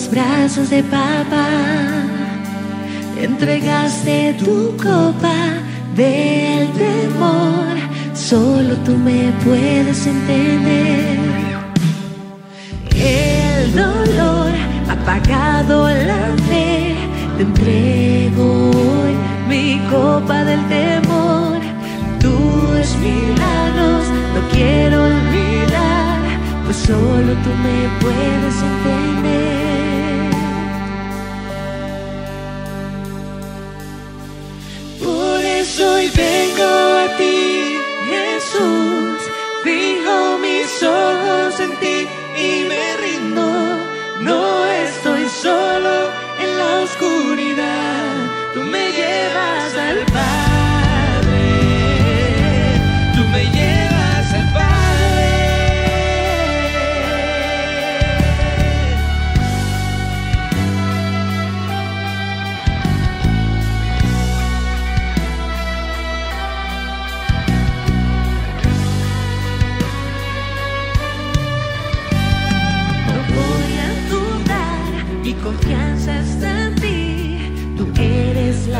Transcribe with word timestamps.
los 0.00 0.10
brazos 0.10 0.70
de 0.70 0.82
papá, 0.82 1.48
entregaste 3.20 4.34
tu 4.38 4.74
copa 4.76 5.38
del 5.94 6.70
temor, 6.72 7.76
solo 8.14 8.76
tú 8.86 8.96
me 8.96 9.30
puedes 9.44 10.06
entender. 10.06 11.18
El 12.94 13.74
dolor 13.74 14.52
ha 14.88 14.92
apagado 14.92 15.88
la 15.90 16.24
fe, 16.48 16.94
te 17.36 17.42
entrego 17.42 18.70
hoy 18.70 19.14
mi 19.48 19.80
copa 19.90 20.44
del 20.44 20.62
temor, 20.68 21.58
tus 22.20 22.96
milagros 23.04 24.04
no 24.34 24.40
quiero 24.50 25.04
olvidar, 25.04 26.18
pues 26.64 26.76
solo 26.76 27.32
tú 27.44 27.50
me 27.64 27.78
puedes 28.00 28.56
entender. 28.62 29.59
baby. 36.16 36.89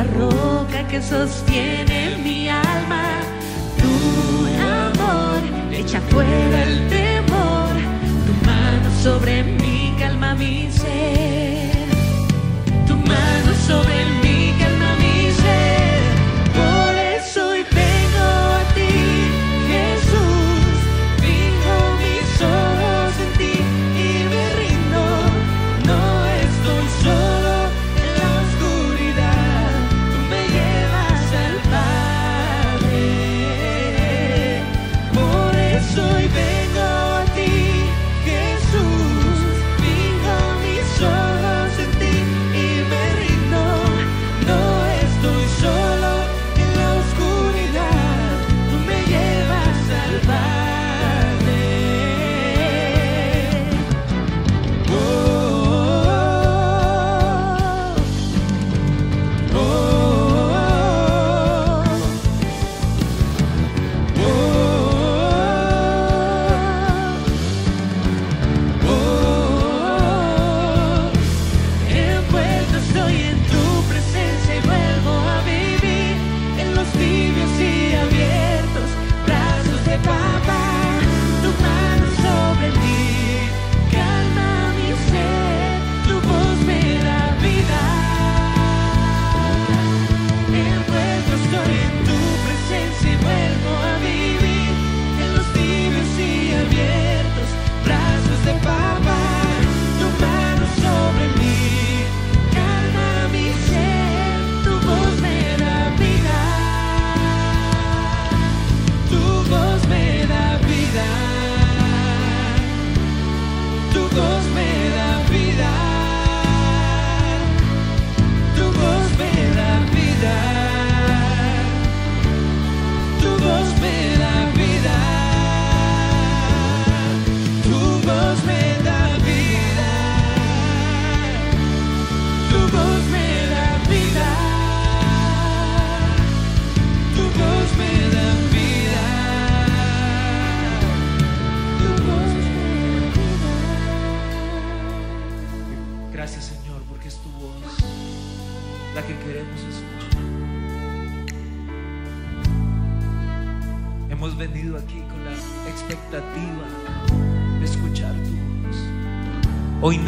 La 0.01 0.07
roca 0.15 0.87
que 0.89 1.03
sostiene 1.03 2.17
mi 2.25 2.49
alma. 2.49 3.05
Tu 3.81 3.93
amor 4.81 5.41
echa 5.73 6.01
fuera 6.13 6.63
el 6.63 6.89
temor. 6.89 7.75
Tu 8.27 8.33
mano 8.47 8.89
sobre 9.03 9.43
mí 9.43 9.95
calma 9.99 10.35
mi 10.35 10.71
ser. 10.71 11.50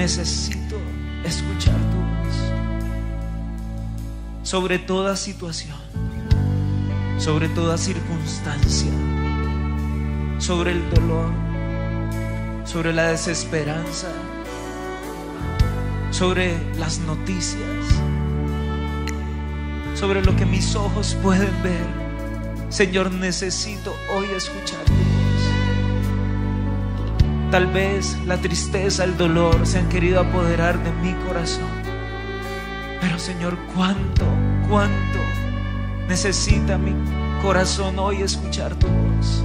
Necesito 0.03 0.77
escuchar 1.25 1.77
tu 1.93 1.97
voz 1.97 2.37
sobre 4.43 4.81
toda 4.81 5.15
situación, 5.15 5.79
sobre 7.19 7.49
toda 7.49 7.79
circunstancia, 7.79 8.91
sobre 10.39 10.73
el 10.73 10.91
dolor, 10.91 11.31
sobre 12.65 12.93
la 12.93 13.13
desesperanza 13.13 14.09
sobre 16.11 16.59
las 16.79 16.99
noticias, 16.99 17.87
sobre 19.95 20.21
lo 20.21 20.35
que 20.35 20.45
mis 20.45 20.75
ojos 20.75 21.17
pueden 21.23 21.63
ver. 21.63 21.87
Señor, 22.71 23.13
necesito 23.13 23.95
hoy 24.13 24.27
escuchar 24.37 24.85
tu 24.85 24.93
voz. 24.93 25.12
Tal 27.53 27.67
vez 27.67 28.17
la 28.27 28.39
tristeza, 28.39 29.05
el 29.05 29.19
dolor 29.19 29.67
se 29.67 29.79
han 29.79 29.91
querido 29.91 30.21
apoderar 30.21 30.83
de 30.83 30.91
mi 30.91 31.13
corazón. 31.27 31.69
Pero 32.99 33.19
Señor, 33.19 33.59
cuánto, 33.75 34.25
cuánto 34.71 35.19
necesita 36.09 36.79
mi 36.79 36.95
corazón 37.43 37.99
hoy 37.99 38.23
escuchar 38.23 38.75
tu 38.77 38.87
voz. 38.87 39.45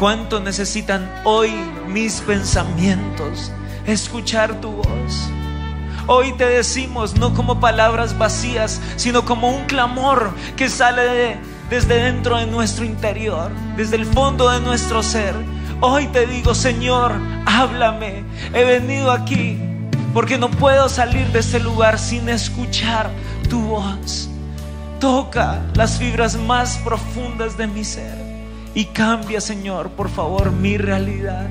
Cuánto 0.00 0.40
necesitan 0.40 1.08
hoy 1.22 1.52
mis 1.86 2.22
pensamientos 2.22 3.52
escuchar 3.86 4.60
tu 4.60 4.72
voz. 4.72 5.30
Hoy 6.08 6.32
te 6.32 6.46
decimos 6.46 7.16
no 7.16 7.34
como 7.34 7.60
palabras 7.60 8.18
vacías, 8.18 8.80
sino 8.96 9.24
como 9.24 9.48
un 9.48 9.64
clamor 9.66 10.32
que 10.56 10.68
sale 10.68 11.02
de, 11.02 11.36
desde 11.70 12.02
dentro 12.02 12.36
de 12.36 12.46
nuestro 12.46 12.84
interior, 12.84 13.52
desde 13.76 13.94
el 13.94 14.06
fondo 14.06 14.50
de 14.50 14.58
nuestro 14.58 15.04
ser. 15.04 15.36
Hoy 15.80 16.08
te 16.08 16.26
digo, 16.26 16.54
Señor, 16.54 17.12
háblame. 17.46 18.24
He 18.52 18.64
venido 18.64 19.12
aquí 19.12 19.58
porque 20.12 20.38
no 20.38 20.50
puedo 20.50 20.88
salir 20.88 21.28
de 21.28 21.38
este 21.38 21.60
lugar 21.60 21.98
sin 21.98 22.28
escuchar 22.28 23.10
tu 23.48 23.60
voz. 23.60 24.28
Toca 24.98 25.62
las 25.74 25.98
fibras 25.98 26.36
más 26.36 26.78
profundas 26.78 27.56
de 27.56 27.68
mi 27.68 27.84
ser 27.84 28.16
y 28.74 28.86
cambia, 28.86 29.40
Señor, 29.40 29.90
por 29.90 30.08
favor, 30.08 30.50
mi 30.50 30.76
realidad. 30.76 31.46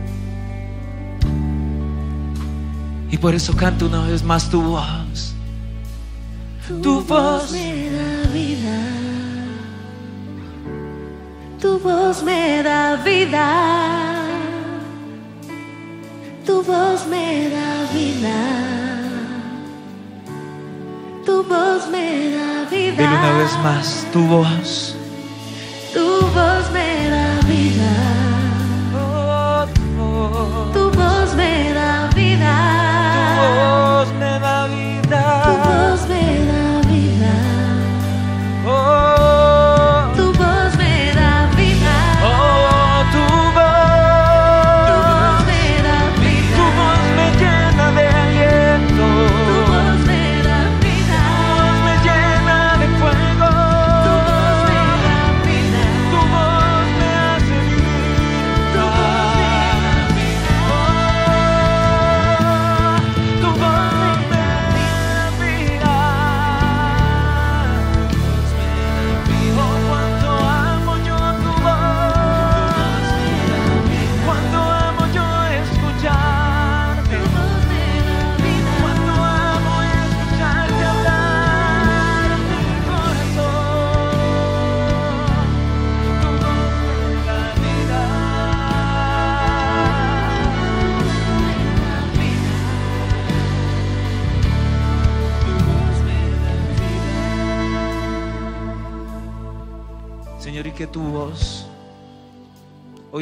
Y 3.10 3.18
por 3.18 3.34
eso 3.34 3.56
canto 3.56 3.86
una 3.86 4.02
vez 4.04 4.24
más 4.24 4.50
tu 4.50 4.62
voz. 4.62 5.34
Tu, 6.68 7.02
voz 7.02 7.52
me 7.52 7.90
da 7.90 8.30
vida. 8.34 8.80
Tu 11.62 11.80
voz 11.80 12.24
me 12.24 12.62
da 12.62 12.98
vida. 12.98 14.17
Voz 16.98 17.06
me 17.06 17.50
da 17.50 17.86
vida. 17.94 18.40
Tu 21.26 21.44
voz 21.44 21.88
me 21.92 22.32
da 22.32 22.66
vida. 22.72 22.96
Dile 22.98 23.18
una 23.20 23.38
vez 23.38 23.54
más, 23.64 24.08
tu 24.12 24.22
voz. 24.22 24.97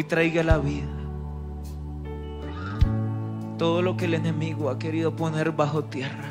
Traiga 0.08 0.44
la 0.44 0.58
vida. 0.58 0.88
Todo 3.58 3.82
lo 3.82 3.98
que 3.98 4.06
el 4.06 4.14
enemigo 4.14 4.70
ha 4.70 4.80
querido 4.80 5.16
poner 5.16 5.52
bajo 5.52 5.84
tierra. 5.84 6.30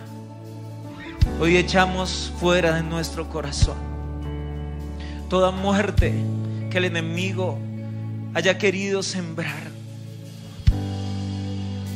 Hoy 1.41 1.57
echamos 1.57 2.33
fuera 2.39 2.75
de 2.75 2.83
nuestro 2.83 3.29
corazón 3.29 3.95
toda 5.35 5.51
muerte 5.51 6.15
que 6.71 6.79
el 6.79 6.85
enemigo 6.85 7.59
haya 8.35 8.57
querido 8.57 9.03
sembrar. 9.03 9.65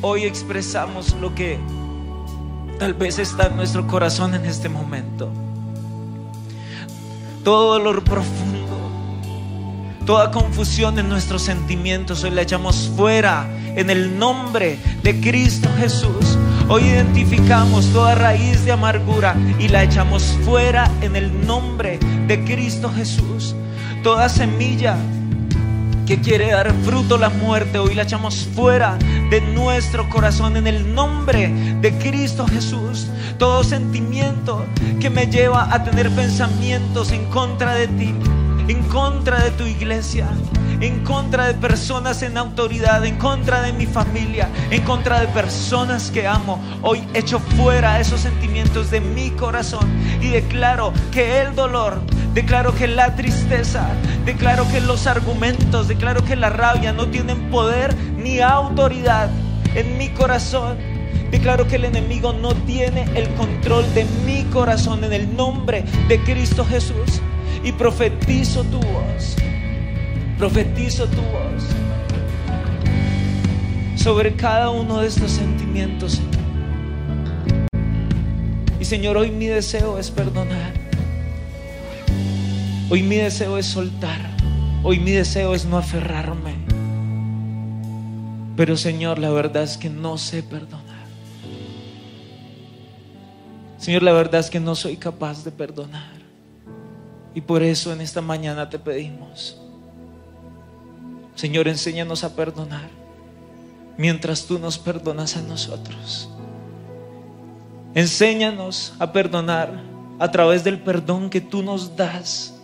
Hoy 0.03 0.25
expresamos 0.25 1.15
lo 1.21 1.35
que 1.37 1.57
tal 2.81 2.95
vez 2.95 3.21
está 3.21 3.47
en 3.47 3.57
nuestro 3.57 3.87
corazón 3.87 4.35
en 4.35 4.45
este 4.45 4.69
momento. 4.69 5.31
Todo 7.45 7.75
dolor 7.75 8.03
profundo, 8.03 8.58
toda 10.09 10.31
confusión 10.31 10.99
en 10.99 11.07
nuestros 11.11 11.43
sentimientos, 11.43 12.25
hoy 12.25 12.31
la 12.31 12.41
echamos 12.41 12.91
fuera 12.97 13.47
en 13.77 13.91
el 13.91 14.19
nombre 14.19 14.79
de 15.03 15.21
Cristo 15.21 15.69
Jesús. 15.77 16.39
Hoy 16.67 16.85
identificamos 16.85 17.85
toda 17.93 18.15
raíz 18.15 18.65
de 18.65 18.73
amargura 18.73 19.37
y 19.59 19.69
la 19.69 19.83
echamos 19.83 20.23
fuera 20.47 20.91
en 21.03 21.15
el 21.15 21.47
nombre 21.47 21.99
de 22.27 22.43
Cristo 22.43 22.91
Jesús. 22.91 23.55
Toda 24.03 24.31
semilla 24.31 24.97
que 26.07 26.19
quiere 26.19 26.53
dar 26.53 26.73
fruto 26.87 27.19
la 27.19 27.29
muerte, 27.29 27.79
hoy 27.79 27.95
la 27.95 28.05
echamos 28.05 28.49
fuera 28.55 28.97
de 29.29 29.43
nuestro 29.43 30.09
corazón 30.09 30.57
en 30.57 30.67
el 30.67 30.95
nombre 30.95 31.53
de 31.83 31.93
Cristo 31.99 32.47
Jesús. 32.47 33.09
Todo 33.37 33.63
sentimiento 33.63 34.65
que 35.01 35.11
me 35.11 35.27
lleva 35.27 35.69
a 35.71 35.85
tener 35.85 36.11
pensamientos 36.13 37.13
en 37.13 37.27
contra 37.27 37.75
de 37.75 37.89
ti, 37.89 38.15
en 38.69 38.83
contra 38.85 39.43
de 39.43 39.51
tu 39.53 39.65
iglesia, 39.65 40.29
en 40.81 41.03
contra 41.03 41.47
de 41.47 41.55
personas 41.55 42.23
en 42.23 42.37
autoridad, 42.37 43.05
en 43.05 43.17
contra 43.17 43.63
de 43.63 43.73
mi 43.73 43.87
familia, 43.87 44.49
en 44.71 44.83
contra 44.83 45.21
de 45.21 45.29
personas 45.29 46.11
que 46.11 46.27
amo. 46.27 46.63
Hoy 46.83 47.03
echo 47.15 47.39
fuera 47.39 47.99
esos 47.99 48.21
sentimientos 48.21 48.91
de 48.91 49.01
mi 49.01 49.31
corazón 49.31 49.89
y 50.21 50.29
declaro 50.29 50.93
que 51.11 51.41
el 51.41 51.55
dolor, 51.55 52.01
declaro 52.35 52.75
que 52.75 52.87
la 52.87 53.17
tristeza, 53.17 53.89
declaro 54.27 54.69
que 54.71 54.83
los 54.83 55.07
argumentos, 55.07 55.89
declaro 55.89 56.23
que 56.23 56.37
la 56.37 56.51
rabia 56.51 56.93
no 56.93 57.09
tienen 57.09 57.51
poder 57.51 57.97
ni 58.17 58.41
autoridad 58.41 59.31
en 59.75 59.97
mi 59.97 60.11
corazón. 60.11 60.77
Declaro 61.31 61.69
que 61.69 61.77
el 61.77 61.85
enemigo 61.85 62.33
no 62.33 62.55
tiene 62.55 63.03
el 63.15 63.29
control 63.35 63.85
de 63.95 64.07
mi 64.25 64.45
corazón 64.45 65.05
en 65.05 65.13
el 65.13 65.37
nombre 65.37 65.85
de 66.09 66.23
Cristo 66.23 66.65
Jesús. 66.65 67.21
Y 67.69 67.73
profetizo 67.73 68.65
tu 68.65 68.79
voz. 68.79 69.37
Profetizo 70.39 71.07
tu 71.07 71.21
voz 71.21 71.65
sobre 73.95 74.35
cada 74.35 74.71
uno 74.71 75.01
de 75.03 75.09
estos 75.09 75.33
sentimientos, 75.33 76.13
Señor. 76.13 77.69
Y 78.81 78.85
Señor, 78.87 79.19
hoy 79.19 79.31
mi 79.31 79.49
deseo 79.49 79.99
es 79.99 80.11
perdonar. 80.11 80.73
Hoy 82.89 83.03
mi 83.03 83.17
deseo 83.17 83.59
es 83.59 83.67
soltar. 83.67 84.19
Hoy 84.83 84.99
mi 84.99 85.11
deseo 85.11 85.55
es 85.55 85.67
no 85.67 85.77
aferrarme. 85.77 86.55
Pero 88.57 88.79
Señor, 88.79 89.19
la 89.19 89.29
verdad 89.29 89.65
es 89.65 89.77
que 89.77 89.91
no 89.91 90.17
sé 90.17 90.43
perdonar. 90.43 91.05
Señor, 93.77 94.03
la 94.05 94.15
verdad 94.15 94.41
es 94.41 94.49
que 94.49 94.59
no 94.59 94.75
soy 94.75 94.97
capaz 94.97 95.45
de 95.45 95.51
perdonar. 95.51 96.18
Y 97.35 97.41
por 97.41 97.63
eso 97.63 97.93
en 97.93 98.01
esta 98.01 98.21
mañana 98.21 98.69
te 98.69 98.79
pedimos, 98.79 99.61
Señor, 101.35 101.69
enséñanos 101.69 102.25
a 102.25 102.35
perdonar 102.35 102.89
mientras 103.97 104.47
tú 104.47 104.59
nos 104.59 104.79
perdonas 104.79 105.37
a 105.37 105.43
nosotros. 105.43 106.29
Enséñanos 107.95 108.95
a 108.99 109.13
perdonar 109.13 109.83
a 110.19 110.31
través 110.31 110.65
del 110.65 110.81
perdón 110.81 111.31
que 111.31 111.41
tú 111.41 111.63
nos 111.63 111.97
das. 111.97 112.55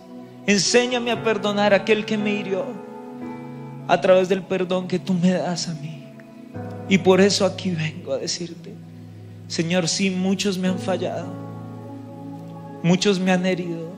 Enséñame 0.46 1.10
a 1.10 1.22
perdonar 1.22 1.72
a 1.72 1.78
aquel 1.78 2.04
que 2.04 2.18
me 2.18 2.32
hirió 2.32 2.64
a 3.86 4.00
través 4.00 4.28
del 4.28 4.42
perdón 4.42 4.88
que 4.88 4.98
tú 4.98 5.14
me 5.14 5.30
das 5.30 5.68
a 5.68 5.74
mí. 5.74 6.04
Y 6.88 6.98
por 6.98 7.20
eso 7.20 7.46
aquí 7.46 7.70
vengo 7.70 8.12
a 8.12 8.18
decirte, 8.18 8.74
Señor, 9.48 9.88
sí, 9.88 10.10
muchos 10.10 10.58
me 10.58 10.68
han 10.68 10.78
fallado, 10.78 11.26
muchos 12.82 13.18
me 13.18 13.32
han 13.32 13.46
herido, 13.46 13.93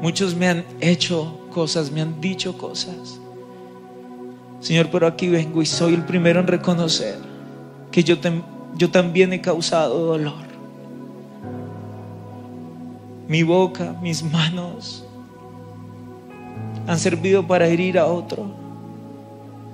muchos 0.00 0.34
me 0.34 0.48
han 0.48 0.64
hecho 0.80 1.40
cosas, 1.50 1.90
me 1.90 2.00
han 2.00 2.20
dicho 2.20 2.56
cosas. 2.58 3.20
Señor, 4.60 4.88
pero 4.90 5.06
aquí 5.06 5.28
vengo 5.28 5.60
y 5.62 5.66
soy 5.66 5.94
el 5.94 6.04
primero 6.04 6.40
en 6.40 6.46
reconocer 6.46 7.18
que 7.90 8.02
yo, 8.02 8.16
yo 8.76 8.90
también 8.90 9.32
he 9.32 9.40
causado 9.40 10.06
dolor. 10.06 10.44
Mi 13.28 13.42
boca, 13.42 13.94
mis 14.02 14.22
manos 14.22 15.04
han 16.86 16.98
servido 16.98 17.46
para 17.46 17.66
herir 17.66 17.98
a 17.98 18.06
otro, 18.06 18.46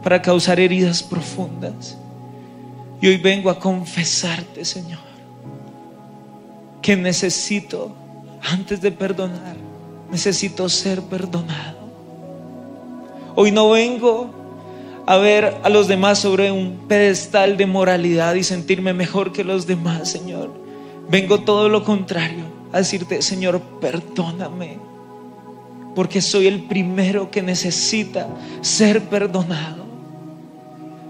para 0.02 0.20
causar 0.20 0.60
heridas 0.60 1.02
profundas. 1.02 1.96
Y 3.00 3.08
hoy 3.08 3.16
vengo 3.16 3.48
a 3.50 3.58
confesarte, 3.58 4.64
Señor, 4.64 5.00
que 6.82 6.96
necesito, 6.96 7.94
antes 8.42 8.80
de 8.80 8.92
perdonar, 8.92 9.56
necesito 10.10 10.68
ser 10.68 11.02
perdonado. 11.02 11.78
Hoy 13.36 13.52
no 13.52 13.70
vengo 13.70 14.30
a 15.06 15.16
ver 15.16 15.56
a 15.62 15.68
los 15.68 15.88
demás 15.88 16.18
sobre 16.18 16.52
un 16.52 16.86
pedestal 16.88 17.56
de 17.56 17.66
moralidad 17.66 18.34
y 18.34 18.42
sentirme 18.42 18.92
mejor 18.92 19.32
que 19.32 19.44
los 19.44 19.66
demás, 19.66 20.10
Señor. 20.10 20.50
Vengo 21.08 21.40
todo 21.40 21.68
lo 21.68 21.84
contrario, 21.84 22.44
a 22.72 22.78
decirte, 22.78 23.22
Señor, 23.22 23.60
perdóname, 23.80 24.78
porque 25.94 26.20
soy 26.20 26.46
el 26.46 26.64
primero 26.64 27.30
que 27.30 27.42
necesita 27.42 28.28
ser 28.60 29.02
perdonado. 29.08 29.84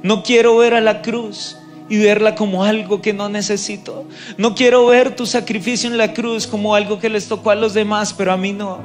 No 0.02 0.22
quiero 0.22 0.56
ver 0.56 0.72
a 0.74 0.80
la 0.80 1.02
cruz 1.02 1.59
y 1.90 1.98
verla 1.98 2.36
como 2.36 2.64
algo 2.64 3.02
que 3.02 3.12
no 3.12 3.28
necesito. 3.28 4.06
No 4.38 4.54
quiero 4.54 4.86
ver 4.86 5.16
tu 5.16 5.26
sacrificio 5.26 5.90
en 5.90 5.98
la 5.98 6.14
cruz 6.14 6.46
como 6.46 6.74
algo 6.74 7.00
que 7.00 7.10
les 7.10 7.28
tocó 7.28 7.50
a 7.50 7.56
los 7.56 7.74
demás, 7.74 8.14
pero 8.14 8.32
a 8.32 8.36
mí 8.38 8.52
no. 8.52 8.78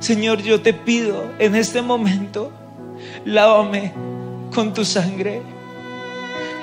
Señor, 0.00 0.42
yo 0.42 0.60
te 0.60 0.74
pido 0.74 1.24
en 1.38 1.54
este 1.54 1.80
momento, 1.80 2.52
lávame 3.24 3.92
con 4.52 4.74
tu 4.74 4.84
sangre. 4.84 5.40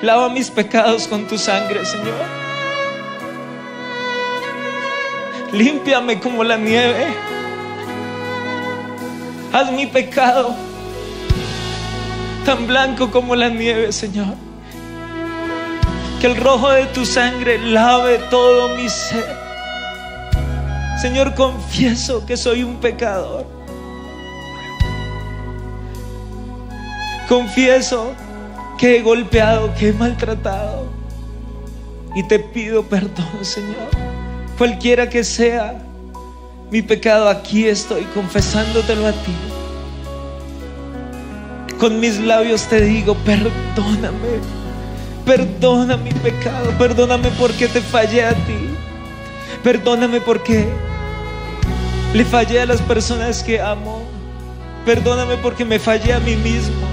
Lava 0.02 0.28
mis 0.28 0.50
pecados 0.50 1.08
con 1.08 1.26
tu 1.26 1.38
sangre, 1.38 1.84
Señor. 1.86 2.14
Límpiame 5.52 6.20
como 6.20 6.44
la 6.44 6.58
nieve. 6.58 7.06
Haz 9.52 9.72
mi 9.72 9.86
pecado 9.86 10.54
tan 12.44 12.66
blanco 12.66 13.10
como 13.10 13.34
la 13.36 13.48
nieve, 13.48 13.92
Señor. 13.92 14.51
Que 16.22 16.28
el 16.28 16.36
rojo 16.36 16.70
de 16.70 16.86
tu 16.86 17.04
sangre 17.04 17.58
lave 17.58 18.20
todo 18.30 18.76
mi 18.76 18.88
ser. 18.88 19.26
Señor, 21.00 21.34
confieso 21.34 22.24
que 22.24 22.36
soy 22.36 22.62
un 22.62 22.76
pecador. 22.76 23.44
Confieso 27.28 28.12
que 28.78 28.98
he 28.98 29.02
golpeado, 29.02 29.74
que 29.74 29.88
he 29.88 29.92
maltratado. 29.92 30.86
Y 32.14 32.22
te 32.28 32.38
pido 32.38 32.84
perdón, 32.84 33.44
Señor. 33.44 33.88
Cualquiera 34.56 35.08
que 35.08 35.24
sea 35.24 35.74
mi 36.70 36.82
pecado, 36.82 37.28
aquí 37.28 37.66
estoy 37.66 38.04
confesándotelo 38.14 39.08
a 39.08 39.12
ti. 39.12 39.34
Con 41.80 41.98
mis 41.98 42.20
labios 42.20 42.68
te 42.68 42.80
digo, 42.80 43.16
perdóname. 43.24 44.61
Perdona 45.24 45.96
mi 45.96 46.10
pecado. 46.10 46.70
Perdóname 46.78 47.30
porque 47.38 47.68
te 47.68 47.80
fallé 47.80 48.24
a 48.24 48.34
ti. 48.34 48.68
Perdóname 49.62 50.20
porque 50.20 50.66
le 52.14 52.24
fallé 52.24 52.62
a 52.62 52.66
las 52.66 52.80
personas 52.82 53.42
que 53.42 53.60
amo. 53.60 54.02
Perdóname 54.84 55.36
porque 55.36 55.64
me 55.64 55.78
fallé 55.78 56.12
a 56.12 56.20
mí 56.20 56.36
mismo. 56.36 56.86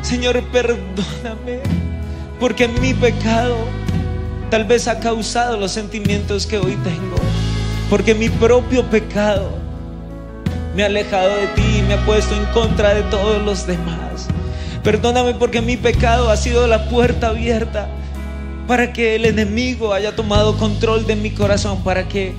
Señor, 0.00 0.42
perdóname 0.44 1.60
porque 2.40 2.66
mi 2.66 2.94
pecado 2.94 3.56
tal 4.50 4.64
vez 4.64 4.88
ha 4.88 4.98
causado 4.98 5.56
los 5.56 5.72
sentimientos 5.72 6.46
que 6.46 6.58
hoy 6.58 6.76
tengo. 6.82 7.16
Porque 7.88 8.14
mi 8.14 8.28
propio 8.30 8.84
pecado 8.84 9.50
me 10.74 10.82
ha 10.82 10.86
alejado 10.86 11.36
de 11.36 11.46
ti 11.48 11.78
y 11.78 11.82
me 11.82 11.94
ha 11.94 12.06
puesto 12.06 12.34
en 12.34 12.44
contra 12.46 12.94
de 12.94 13.02
todos 13.02 13.42
los 13.42 13.66
demás. 13.66 14.11
Perdóname 14.84 15.34
porque 15.34 15.60
mi 15.60 15.76
pecado 15.76 16.28
ha 16.30 16.36
sido 16.36 16.66
la 16.66 16.88
puerta 16.88 17.28
abierta 17.28 17.88
para 18.66 18.92
que 18.92 19.14
el 19.14 19.24
enemigo 19.24 19.92
haya 19.92 20.16
tomado 20.16 20.56
control 20.56 21.06
de 21.06 21.14
mi 21.14 21.30
corazón, 21.30 21.82
para 21.84 22.08
que 22.08 22.34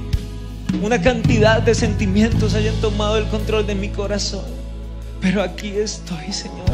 una 0.82 1.02
cantidad 1.02 1.62
de 1.62 1.74
sentimientos 1.74 2.54
hayan 2.54 2.76
tomado 2.82 3.18
el 3.18 3.26
control 3.26 3.66
de 3.66 3.76
mi 3.76 3.90
corazón. 3.90 4.44
Pero 5.22 5.42
aquí 5.42 5.70
estoy, 5.70 6.34
Señor. 6.34 6.66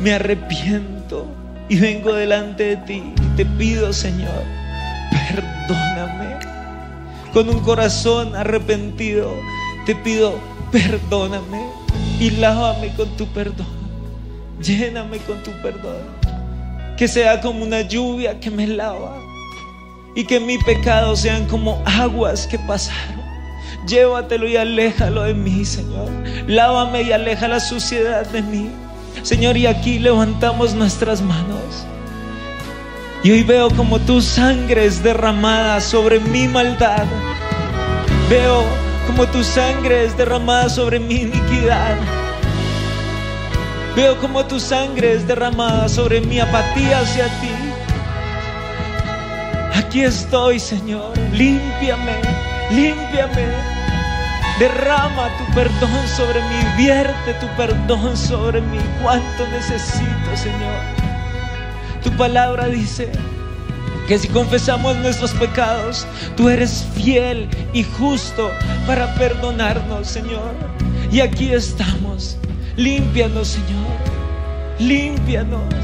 Me 0.00 0.14
arrepiento 0.14 1.26
y 1.68 1.78
vengo 1.78 2.14
delante 2.14 2.64
de 2.64 2.76
ti 2.76 3.02
y 3.14 3.36
te 3.36 3.44
pido, 3.44 3.92
Señor, 3.92 4.42
perdóname. 5.10 6.36
Con 7.34 7.50
un 7.50 7.60
corazón 7.60 8.34
arrepentido, 8.34 9.34
te 9.84 9.94
pido, 9.94 10.38
perdóname 10.72 11.60
y 12.20 12.30
lávame 12.30 12.94
con 12.94 13.08
tu 13.16 13.26
perdón. 13.26 13.75
Lléname 14.60 15.18
con 15.18 15.42
tu 15.42 15.50
perdón. 15.62 15.96
Que 16.96 17.08
sea 17.08 17.40
como 17.40 17.62
una 17.62 17.82
lluvia 17.82 18.40
que 18.40 18.50
me 18.50 18.66
lava 18.66 19.18
y 20.14 20.24
que 20.24 20.40
mi 20.40 20.56
pecado 20.58 21.14
sean 21.14 21.44
como 21.46 21.82
aguas 21.84 22.46
que 22.46 22.58
pasaron. 22.58 23.20
Llévatelo 23.86 24.48
y 24.48 24.56
aléjalo 24.56 25.22
de 25.24 25.34
mí, 25.34 25.64
Señor. 25.64 26.08
Lávame 26.48 27.02
y 27.02 27.12
aleja 27.12 27.46
la 27.46 27.60
suciedad 27.60 28.26
de 28.26 28.42
mí. 28.42 28.70
Señor, 29.22 29.56
y 29.56 29.66
aquí 29.66 29.98
levantamos 29.98 30.74
nuestras 30.74 31.20
manos. 31.20 31.86
Y 33.22 33.30
hoy 33.30 33.42
veo 33.42 33.70
como 33.70 33.98
tu 33.98 34.22
sangre 34.22 34.86
es 34.86 35.02
derramada 35.02 35.80
sobre 35.80 36.18
mi 36.18 36.48
maldad. 36.48 37.04
Veo 38.30 38.64
como 39.06 39.26
tu 39.26 39.44
sangre 39.44 40.04
es 40.04 40.16
derramada 40.16 40.68
sobre 40.68 40.98
mi 40.98 41.16
iniquidad. 41.16 41.96
Veo 43.96 44.20
como 44.20 44.44
tu 44.44 44.60
sangre 44.60 45.14
es 45.14 45.26
derramada 45.26 45.88
sobre 45.88 46.20
mi 46.20 46.38
apatía 46.38 47.00
hacia 47.00 47.24
ti. 47.40 47.48
Aquí 49.74 50.02
estoy, 50.02 50.60
Señor. 50.60 51.16
Límpiame, 51.32 52.12
límpiame. 52.70 53.46
Derrama 54.58 55.30
tu 55.38 55.54
perdón 55.54 56.08
sobre 56.14 56.42
mí. 56.42 56.56
Vierte 56.76 57.32
tu 57.40 57.46
perdón 57.56 58.14
sobre 58.18 58.60
mí. 58.60 58.78
Cuánto 59.02 59.46
necesito, 59.48 60.36
Señor. 60.36 60.76
Tu 62.04 62.10
palabra 62.18 62.66
dice 62.66 63.10
que 64.06 64.18
si 64.18 64.28
confesamos 64.28 64.94
nuestros 64.96 65.30
pecados, 65.32 66.06
tú 66.36 66.50
eres 66.50 66.86
fiel 66.94 67.48
y 67.72 67.82
justo 67.82 68.50
para 68.86 69.14
perdonarnos, 69.14 70.06
Señor. 70.06 70.54
Y 71.10 71.20
aquí 71.20 71.50
estamos. 71.50 72.36
Límpianos, 72.76 73.48
Señor. 73.48 73.96
Límpianos. 74.78 75.74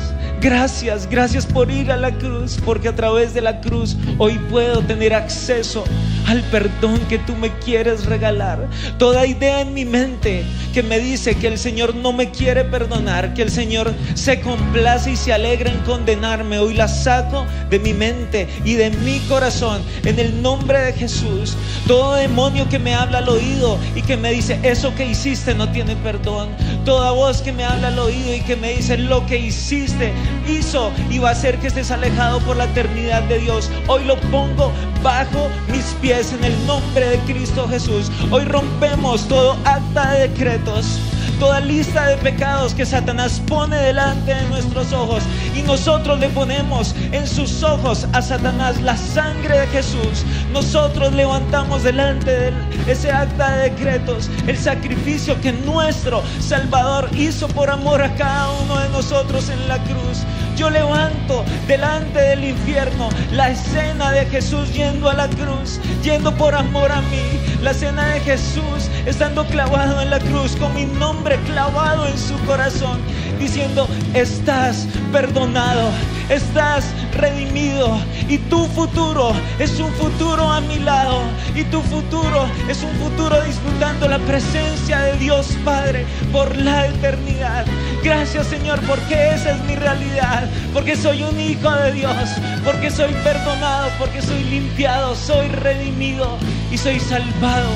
Gracias, 0.42 1.08
gracias 1.08 1.46
por 1.46 1.70
ir 1.70 1.92
a 1.92 1.96
la 1.96 2.10
cruz, 2.10 2.58
porque 2.64 2.88
a 2.88 2.96
través 2.96 3.32
de 3.32 3.40
la 3.40 3.60
cruz 3.60 3.96
hoy 4.18 4.40
puedo 4.50 4.80
tener 4.80 5.14
acceso 5.14 5.84
al 6.26 6.42
perdón 6.50 6.98
que 7.08 7.18
tú 7.18 7.36
me 7.36 7.56
quieres 7.58 8.06
regalar. 8.06 8.68
Toda 8.98 9.24
idea 9.24 9.60
en 9.60 9.72
mi 9.72 9.84
mente 9.84 10.44
que 10.74 10.82
me 10.82 10.98
dice 10.98 11.36
que 11.36 11.46
el 11.46 11.58
Señor 11.58 11.94
no 11.94 12.12
me 12.12 12.30
quiere 12.30 12.64
perdonar, 12.64 13.34
que 13.34 13.42
el 13.42 13.50
Señor 13.50 13.94
se 14.14 14.40
complace 14.40 15.12
y 15.12 15.16
se 15.16 15.32
alegra 15.32 15.70
en 15.70 15.78
condenarme, 15.80 16.58
hoy 16.58 16.74
la 16.74 16.88
saco 16.88 17.46
de 17.70 17.78
mi 17.78 17.92
mente 17.92 18.48
y 18.64 18.74
de 18.74 18.90
mi 18.90 19.20
corazón 19.20 19.80
en 20.04 20.18
el 20.18 20.42
nombre 20.42 20.80
de 20.80 20.92
Jesús. 20.92 21.56
Todo 21.86 22.14
demonio 22.14 22.68
que 22.68 22.80
me 22.80 22.94
habla 22.94 23.18
al 23.18 23.28
oído 23.28 23.78
y 23.94 24.02
que 24.02 24.16
me 24.16 24.32
dice 24.32 24.58
eso 24.64 24.92
que 24.96 25.06
hiciste 25.06 25.54
no 25.54 25.70
tiene 25.70 25.94
perdón. 25.96 26.48
Toda 26.84 27.12
voz 27.12 27.42
que 27.42 27.52
me 27.52 27.64
habla 27.64 27.88
al 27.88 27.98
oído 27.98 28.34
y 28.34 28.40
que 28.40 28.56
me 28.56 28.74
dice 28.74 28.98
lo 28.98 29.24
que 29.26 29.38
hiciste 29.38 30.12
hizo 30.48 30.92
y 31.10 31.18
va 31.18 31.30
a 31.30 31.32
hacer 31.32 31.58
que 31.58 31.68
estés 31.68 31.90
alejado 31.90 32.40
por 32.40 32.56
la 32.56 32.64
eternidad 32.64 33.22
de 33.24 33.38
Dios. 33.38 33.70
Hoy 33.86 34.04
lo 34.04 34.18
pongo 34.30 34.72
bajo 35.02 35.48
mis 35.70 35.84
pies 36.00 36.32
en 36.32 36.44
el 36.44 36.66
nombre 36.66 37.06
de 37.06 37.18
Cristo 37.20 37.68
Jesús. 37.68 38.10
Hoy 38.30 38.44
rompemos 38.44 39.26
todo 39.28 39.56
acta 39.64 40.12
de 40.12 40.28
decretos 40.28 41.00
toda 41.42 41.58
lista 41.58 42.06
de 42.06 42.16
pecados 42.18 42.72
que 42.72 42.86
Satanás 42.86 43.42
pone 43.48 43.76
delante 43.76 44.32
de 44.32 44.48
nuestros 44.48 44.92
ojos 44.92 45.24
y 45.56 45.62
nosotros 45.62 46.20
le 46.20 46.28
ponemos 46.28 46.94
en 47.10 47.26
sus 47.26 47.64
ojos 47.64 48.06
a 48.12 48.22
Satanás 48.22 48.80
la 48.80 48.96
sangre 48.96 49.58
de 49.58 49.66
Jesús. 49.66 50.24
Nosotros 50.52 51.12
levantamos 51.12 51.82
delante 51.82 52.30
de 52.30 52.52
ese 52.86 53.10
acta 53.10 53.56
de 53.56 53.70
decretos 53.70 54.30
el 54.46 54.56
sacrificio 54.56 55.40
que 55.40 55.52
nuestro 55.52 56.22
Salvador 56.38 57.10
hizo 57.16 57.48
por 57.48 57.70
amor 57.70 58.02
a 58.02 58.14
cada 58.14 58.52
uno 58.62 58.78
de 58.78 58.88
nosotros 58.90 59.48
en 59.48 59.66
la 59.66 59.82
cruz. 59.82 60.22
Yo 60.56 60.68
levanto 60.70 61.44
delante 61.66 62.20
del 62.20 62.44
infierno 62.44 63.08
la 63.32 63.50
escena 63.50 64.10
de 64.12 64.26
Jesús 64.26 64.72
yendo 64.72 65.08
a 65.08 65.14
la 65.14 65.28
cruz, 65.28 65.80
yendo 66.02 66.34
por 66.36 66.54
amor 66.54 66.92
a 66.92 67.00
mí. 67.02 67.22
La 67.62 67.70
escena 67.70 68.06
de 68.08 68.20
Jesús 68.20 68.90
estando 69.06 69.46
clavado 69.46 70.00
en 70.00 70.10
la 70.10 70.18
cruz 70.18 70.56
con 70.56 70.74
mi 70.74 70.84
nombre 70.84 71.36
clavado 71.46 72.06
en 72.06 72.18
su 72.18 72.36
corazón, 72.44 73.00
diciendo, 73.38 73.88
estás 74.14 74.86
perdonado, 75.10 75.90
estás 76.28 76.84
redimido 77.14 77.98
y 78.28 78.38
tu 78.38 78.66
futuro 78.68 79.32
es 79.58 79.78
un 79.80 79.92
futuro 79.92 80.50
a 80.50 80.60
mi 80.60 80.78
lado 80.78 81.20
y 81.54 81.64
tu 81.64 81.80
futuro 81.82 82.46
es 82.68 82.82
un 82.82 82.92
futuro 82.96 83.40
disfrutando 83.42 84.08
la 84.08 84.18
presencia 84.18 84.98
de 85.00 85.18
Dios 85.18 85.56
Padre 85.64 86.06
por 86.32 86.56
la 86.56 86.86
eternidad. 86.86 87.64
Gracias 88.02 88.48
Señor 88.48 88.80
porque 88.86 89.14
esa 89.14 89.52
es 89.52 89.64
mi 89.64 89.76
realidad, 89.76 90.50
porque 90.72 90.96
soy 90.96 91.22
un 91.22 91.38
hijo 91.40 91.70
de 91.70 91.92
Dios, 91.92 92.16
porque 92.64 92.90
soy 92.90 93.12
perdonado, 93.22 93.90
porque 93.98 94.20
soy 94.20 94.42
limpiado, 94.44 95.14
soy 95.14 95.46
redimido 95.48 96.36
y 96.72 96.78
soy 96.78 96.98
salvado 96.98 97.70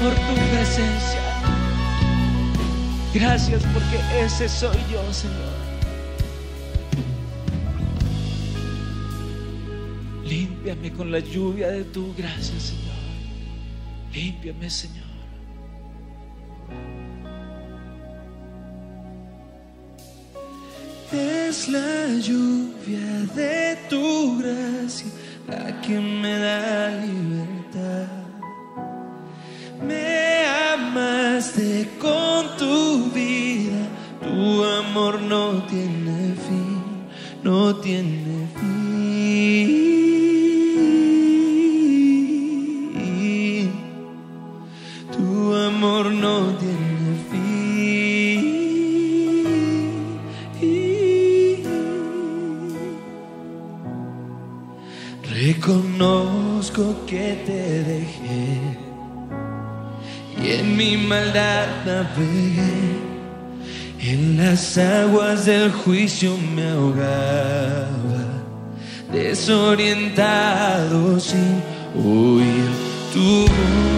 por 0.00 0.12
tu 0.14 0.34
presencia. 0.52 1.20
Gracias 3.14 3.62
porque 3.72 4.24
ese 4.24 4.48
soy 4.48 4.76
yo, 4.92 5.12
Señor. 5.12 5.50
Límpiame 10.24 10.92
con 10.92 11.10
la 11.10 11.18
lluvia 11.18 11.68
de 11.68 11.84
tu 11.84 12.14
gracia, 12.14 12.60
Señor. 12.60 12.94
Límpiame, 14.12 14.70
Señor. 14.70 14.99
Es 21.12 21.68
la 21.68 22.06
lluvia 22.20 23.26
de 23.34 23.76
tu 23.88 24.38
gracia 24.38 25.08
la 25.48 25.80
que 25.80 25.98
me 25.98 26.38
da 26.38 26.90
libertad. 27.04 28.06
Me 29.84 30.46
amaste 30.72 31.88
con 31.98 32.56
tu 32.56 33.10
vida, 33.10 33.88
tu 34.22 34.62
amor 34.64 35.20
no 35.20 35.64
tiene 35.64 36.36
fin, 36.46 36.80
no 37.42 37.74
tiene 37.74 38.29
maldad 61.10 61.66
navegué. 61.84 63.00
En 64.00 64.38
las 64.38 64.78
aguas 64.78 65.44
del 65.44 65.72
juicio 65.72 66.38
me 66.54 66.68
ahogaba, 66.68 68.22
desorientado 69.12 71.18
sin 71.18 71.60
oír 71.96 72.70
tu 73.12 73.46
voz. 73.46 73.89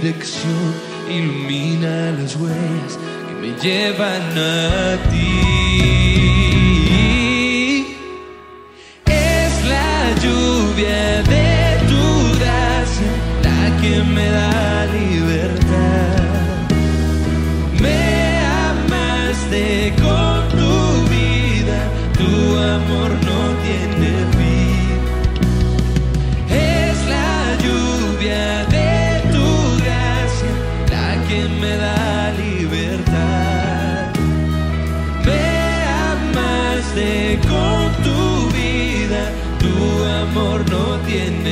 Dirección, 0.00 0.74
ilumina 1.10 2.12
las 2.12 2.34
huellas 2.36 2.98
que 3.28 3.34
me 3.34 3.48
llevan 3.60 4.38
a 4.38 4.96
ti. 5.10 5.19
Amor 40.30 40.64
no 40.70 40.96
tiene 41.06 41.49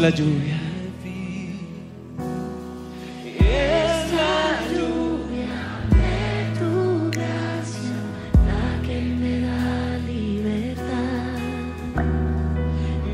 la 0.00 0.08
lluvia. 0.08 0.56
Es 3.38 4.12
la 4.14 4.62
lluvia 4.72 5.60
de 5.90 6.58
tu 6.58 7.10
gracia 7.10 7.98
la 8.48 8.86
que 8.86 8.98
me 9.20 9.40
da 9.40 9.98
libertad. 10.06 11.36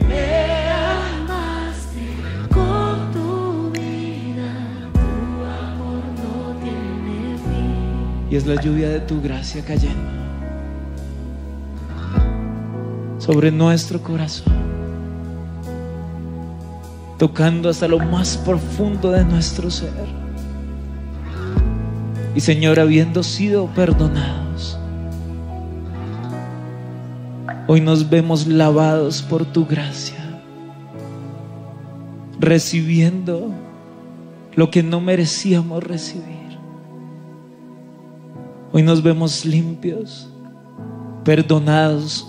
Me 0.09 0.71
amaste 0.71 2.07
con 2.55 3.11
tu 3.13 3.73
vida, 3.73 4.53
tu 4.93 5.11
amor 5.45 6.05
no 6.23 6.55
tiene 6.63 7.37
fin. 7.37 8.31
Y 8.31 8.37
es 8.37 8.47
la 8.47 8.63
lluvia 8.63 8.91
de 8.91 9.01
tu 9.01 9.21
gracia 9.21 9.65
cayendo 9.65 10.11
sobre 13.19 13.51
nuestro 13.51 14.01
corazón 14.01 14.66
tocando 17.19 17.69
hasta 17.69 17.89
lo 17.89 17.99
más 17.99 18.37
profundo 18.37 19.11
de 19.11 19.25
nuestro 19.25 19.71
ser. 19.71 19.91
Y 22.35 22.41
Señor, 22.41 22.79
habiendo 22.79 23.23
sido 23.23 23.67
perdonados, 23.69 24.79
hoy 27.67 27.81
nos 27.81 28.11
vemos 28.11 28.47
lavados 28.47 29.23
por 29.23 29.47
tu 29.47 29.65
gracia, 29.65 30.43
recibiendo 32.39 33.51
lo 34.55 34.71
que 34.71 34.83
no 34.83 35.01
merecíamos 35.01 35.83
recibir. 35.83 36.37
Hoy 38.73 38.83
nos 38.83 39.03
vemos 39.03 39.47
limpios, 39.47 40.29
perdonados, 41.25 42.27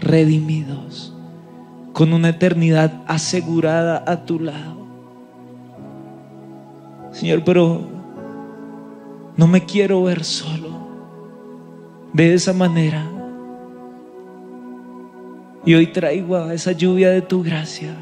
redimidos, 0.00 1.14
con 1.98 2.12
una 2.12 2.28
eternidad 2.28 3.02
asegurada 3.08 4.04
a 4.06 4.24
tu 4.24 4.38
lado. 4.38 4.86
Señor, 7.10 7.42
pero 7.44 7.80
no 9.36 9.48
me 9.48 9.64
quiero 9.64 10.04
ver 10.04 10.22
solo 10.22 10.78
de 12.12 12.34
esa 12.34 12.52
manera. 12.52 13.04
Y 15.66 15.74
hoy 15.74 15.88
traigo 15.88 16.36
a 16.36 16.54
esa 16.54 16.70
lluvia 16.70 17.10
de 17.10 17.20
tu 17.20 17.42
gracia, 17.42 17.96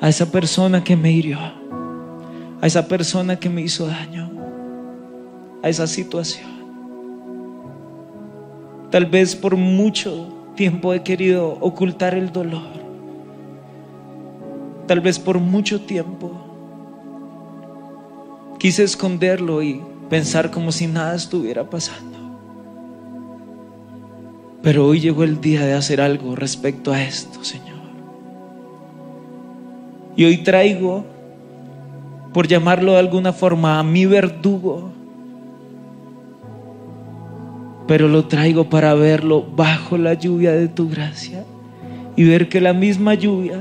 a 0.00 0.08
esa 0.08 0.30
persona 0.30 0.84
que 0.84 0.96
me 0.96 1.10
hirió, 1.10 1.40
a 1.40 2.66
esa 2.68 2.86
persona 2.86 3.34
que 3.34 3.50
me 3.50 3.62
hizo 3.62 3.88
daño, 3.88 4.30
a 5.60 5.68
esa 5.68 5.88
situación. 5.88 6.50
Tal 8.92 9.06
vez 9.06 9.34
por 9.34 9.56
mucho 9.56 10.35
tiempo 10.56 10.92
he 10.94 11.02
querido 11.02 11.56
ocultar 11.60 12.14
el 12.14 12.32
dolor. 12.32 12.84
Tal 14.86 15.00
vez 15.00 15.18
por 15.18 15.38
mucho 15.38 15.82
tiempo 15.82 16.32
quise 18.58 18.82
esconderlo 18.82 19.62
y 19.62 19.82
pensar 20.08 20.50
como 20.50 20.72
si 20.72 20.86
nada 20.86 21.14
estuviera 21.14 21.68
pasando. 21.68 22.16
Pero 24.62 24.86
hoy 24.86 25.00
llegó 25.00 25.22
el 25.22 25.40
día 25.40 25.64
de 25.64 25.74
hacer 25.74 26.00
algo 26.00 26.34
respecto 26.34 26.92
a 26.92 27.02
esto, 27.02 27.44
Señor. 27.44 27.76
Y 30.16 30.24
hoy 30.24 30.38
traigo, 30.38 31.04
por 32.32 32.48
llamarlo 32.48 32.92
de 32.92 32.98
alguna 32.98 33.32
forma, 33.32 33.78
a 33.78 33.82
mi 33.82 34.06
verdugo 34.06 34.95
pero 37.86 38.08
lo 38.08 38.26
traigo 38.26 38.68
para 38.68 38.94
verlo 38.94 39.42
bajo 39.42 39.96
la 39.96 40.14
lluvia 40.14 40.52
de 40.52 40.68
tu 40.68 40.88
gracia 40.88 41.44
y 42.16 42.24
ver 42.24 42.48
que 42.48 42.60
la 42.60 42.72
misma 42.72 43.14
lluvia 43.14 43.60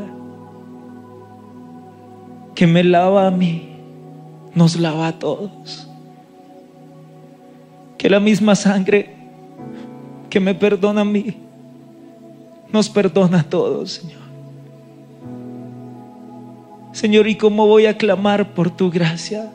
que 2.56 2.66
me 2.66 2.84
lava 2.84 3.28
a 3.28 3.32
mí, 3.32 3.70
nos 4.56 4.80
lava 4.80 5.10
a 5.10 5.20
todos. 5.20 5.88
Que 7.98 8.10
la 8.10 8.22
misma 8.22 8.56
sangre 8.56 9.14
que 10.30 10.40
me 10.40 10.56
perdona 10.56 11.02
a 11.02 11.06
mí, 11.06 11.36
nos 12.72 12.90
perdona 12.90 13.42
a 13.42 13.44
todos, 13.44 13.92
Señor. 13.92 14.26
Señor, 16.94 17.28
¿y 17.28 17.36
cómo 17.36 17.68
voy 17.68 17.88
a 17.88 17.98
clamar 17.98 18.54
por 18.54 18.70
tu 18.70 18.90
gracia 18.90 19.52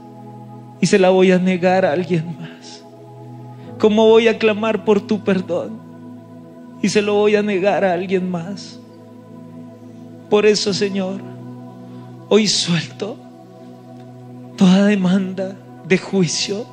y 0.78 0.86
se 0.86 0.98
la 0.98 1.08
voy 1.08 1.32
a 1.32 1.38
negar 1.38 1.86
a 1.86 1.92
alguien 1.92 2.36
más? 2.38 2.79
¿Cómo 3.80 4.06
voy 4.06 4.28
a 4.28 4.38
clamar 4.38 4.84
por 4.84 5.00
tu 5.00 5.24
perdón? 5.24 5.80
Y 6.82 6.90
se 6.90 7.00
lo 7.00 7.14
voy 7.14 7.34
a 7.34 7.42
negar 7.42 7.82
a 7.82 7.94
alguien 7.94 8.30
más. 8.30 8.78
Por 10.28 10.44
eso, 10.44 10.74
Señor, 10.74 11.22
hoy 12.28 12.46
suelto 12.46 13.16
toda 14.58 14.84
demanda 14.84 15.56
de 15.88 15.96
juicio, 15.96 16.66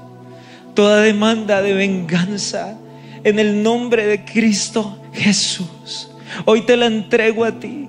toda 0.73 0.99
demanda 0.99 1.61
de 1.61 1.73
venganza 1.73 2.77
en 3.23 3.39
el 3.39 3.63
nombre 3.63 4.05
de 4.05 4.25
Cristo 4.25 4.99
Jesús. 5.13 6.09
Hoy 6.43 6.63
te 6.63 6.75
la 6.75 6.87
entrego 6.87 7.45
a 7.45 7.53
ti. 7.53 7.87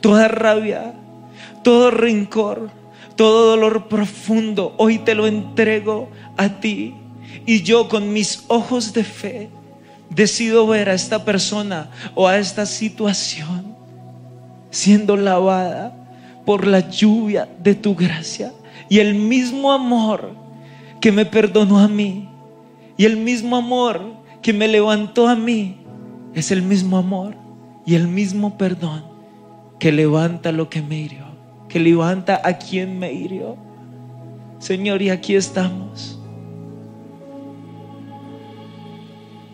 Toda 0.00 0.26
rabia, 0.26 0.92
todo 1.62 1.92
rencor, 1.92 2.70
todo 3.14 3.50
dolor 3.50 3.86
profundo, 3.86 4.74
hoy 4.76 4.98
te 4.98 5.14
lo 5.14 5.28
entrego 5.28 6.08
a 6.36 6.48
ti 6.48 6.94
y 7.46 7.62
yo 7.62 7.88
con 7.88 8.12
mis 8.12 8.44
ojos 8.48 8.92
de 8.92 9.04
fe 9.04 9.48
decido 10.10 10.66
ver 10.66 10.88
a 10.88 10.94
esta 10.94 11.24
persona 11.24 11.90
o 12.14 12.26
a 12.26 12.38
esta 12.38 12.66
situación 12.66 13.76
siendo 14.70 15.16
lavada 15.16 15.96
por 16.44 16.66
la 16.66 16.90
lluvia 16.90 17.48
de 17.62 17.74
tu 17.74 17.94
gracia 17.94 18.52
y 18.88 18.98
el 18.98 19.14
mismo 19.14 19.72
amor 19.72 20.32
que 21.00 21.12
me 21.12 21.24
perdonó 21.24 21.78
a 21.78 21.88
mí 21.88 22.28
y 22.96 23.04
el 23.04 23.16
mismo 23.16 23.56
amor 23.56 24.00
que 24.42 24.52
me 24.52 24.68
levantó 24.68 25.28
a 25.28 25.36
mí 25.36 25.78
es 26.34 26.50
el 26.50 26.62
mismo 26.62 26.98
amor 26.98 27.34
y 27.84 27.94
el 27.94 28.08
mismo 28.08 28.58
perdón 28.58 29.04
que 29.78 29.92
levanta 29.92 30.52
lo 30.52 30.68
que 30.68 30.82
me 30.82 30.98
hirió, 30.98 31.26
que 31.68 31.78
levanta 31.78 32.40
a 32.42 32.54
quien 32.58 32.98
me 32.98 33.12
hirió. 33.12 33.56
Señor, 34.58 35.02
y 35.02 35.10
aquí 35.10 35.34
estamos 35.34 36.15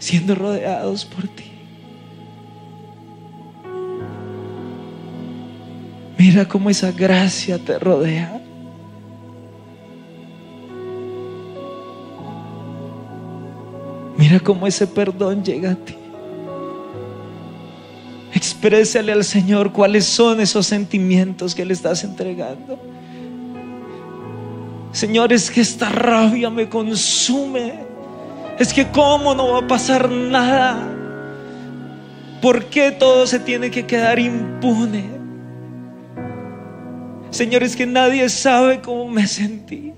siendo 0.02 0.34
rodeados 0.34 1.04
por 1.04 1.28
ti. 1.28 1.44
Mira 6.18 6.44
cómo 6.48 6.70
esa 6.70 6.90
gracia 6.90 7.56
te 7.56 7.78
rodea. 7.78 8.42
Mira 14.16 14.40
cómo 14.40 14.66
ese 14.66 14.88
perdón 14.88 15.44
llega 15.44 15.70
a 15.70 15.76
ti. 15.76 15.94
Exprésale 18.34 19.12
al 19.12 19.22
Señor 19.22 19.70
cuáles 19.70 20.04
son 20.04 20.40
esos 20.40 20.66
sentimientos 20.66 21.54
que 21.54 21.64
le 21.64 21.74
estás 21.74 22.02
entregando. 22.02 22.76
Señor, 24.90 25.32
es 25.32 25.48
que 25.48 25.60
esta 25.60 25.90
rabia 25.90 26.50
me 26.50 26.68
consume. 26.68 27.91
Es 28.62 28.72
que 28.72 28.86
cómo 28.86 29.34
no 29.34 29.54
va 29.54 29.58
a 29.58 29.66
pasar 29.66 30.08
nada. 30.08 30.78
¿Por 32.40 32.66
qué 32.66 32.92
todo 32.92 33.26
se 33.26 33.40
tiene 33.40 33.72
que 33.72 33.86
quedar 33.86 34.20
impune? 34.20 35.04
Señor, 37.30 37.64
es 37.64 37.74
que 37.74 37.86
nadie 37.86 38.28
sabe 38.28 38.80
cómo 38.80 39.08
me 39.08 39.26
sentí. 39.26 39.92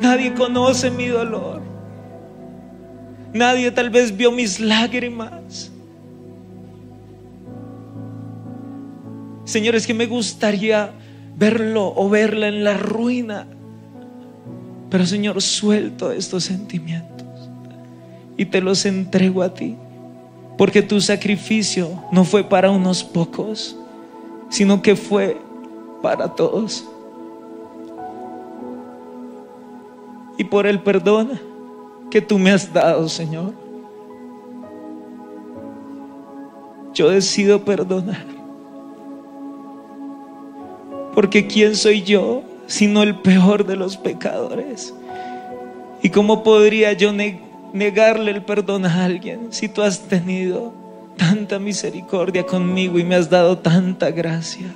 Nadie 0.00 0.32
conoce 0.32 0.90
mi 0.90 1.08
dolor. 1.08 1.60
Nadie 3.34 3.70
tal 3.70 3.90
vez 3.90 4.16
vio 4.16 4.32
mis 4.32 4.58
lágrimas. 4.58 5.70
Señor, 9.44 9.74
es 9.74 9.86
que 9.86 9.92
me 9.92 10.06
gustaría 10.06 10.90
verlo 11.36 11.92
o 11.96 12.08
verla 12.08 12.48
en 12.48 12.64
la 12.64 12.78
ruina. 12.78 13.46
Pero 14.88 15.04
Señor, 15.04 15.42
suelto 15.42 16.12
estos 16.12 16.44
sentimientos 16.44 17.15
y 18.36 18.44
te 18.46 18.60
los 18.60 18.84
entrego 18.86 19.42
a 19.42 19.52
ti. 19.52 19.76
Porque 20.56 20.82
tu 20.82 21.00
sacrificio 21.00 21.90
no 22.10 22.24
fue 22.24 22.44
para 22.44 22.70
unos 22.70 23.04
pocos, 23.04 23.76
sino 24.48 24.80
que 24.80 24.96
fue 24.96 25.36
para 26.02 26.34
todos. 26.34 26.84
Y 30.38 30.44
por 30.44 30.66
el 30.66 30.80
perdón 30.80 31.38
que 32.10 32.20
tú 32.20 32.38
me 32.38 32.50
has 32.50 32.72
dado, 32.72 33.08
Señor, 33.08 33.52
yo 36.94 37.10
decido 37.10 37.64
perdonar. 37.64 38.24
Porque 41.14 41.46
¿quién 41.46 41.74
soy 41.74 42.02
yo 42.02 42.42
sino 42.66 43.02
el 43.02 43.16
peor 43.16 43.64
de 43.66 43.76
los 43.76 43.96
pecadores? 43.96 44.94
¿Y 46.02 46.10
cómo 46.10 46.42
podría 46.42 46.92
yo 46.92 47.12
negar? 47.12 47.46
Negarle 47.72 48.30
el 48.30 48.42
perdón 48.42 48.86
a 48.86 49.04
alguien 49.04 49.48
si 49.50 49.68
tú 49.68 49.82
has 49.82 50.00
tenido 50.00 50.72
tanta 51.16 51.58
misericordia 51.58 52.44
conmigo 52.44 52.98
y 52.98 53.04
me 53.04 53.14
has 53.14 53.30
dado 53.30 53.58
tanta 53.58 54.10
gracia? 54.10 54.66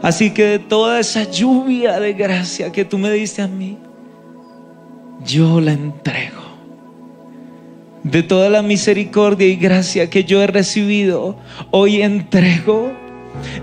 Así 0.00 0.30
que 0.30 0.44
de 0.44 0.58
toda 0.58 1.00
esa 1.00 1.24
lluvia 1.24 1.98
de 1.98 2.12
gracia 2.12 2.70
que 2.70 2.84
tú 2.84 2.98
me 2.98 3.10
diste 3.10 3.42
a 3.42 3.48
mí, 3.48 3.78
yo 5.24 5.60
la 5.60 5.72
entrego. 5.72 6.46
De 8.04 8.22
toda 8.22 8.48
la 8.48 8.62
misericordia 8.62 9.48
y 9.48 9.56
gracia 9.56 10.08
que 10.08 10.22
yo 10.24 10.40
he 10.40 10.46
recibido, 10.46 11.36
hoy 11.72 12.00
entrego 12.02 12.92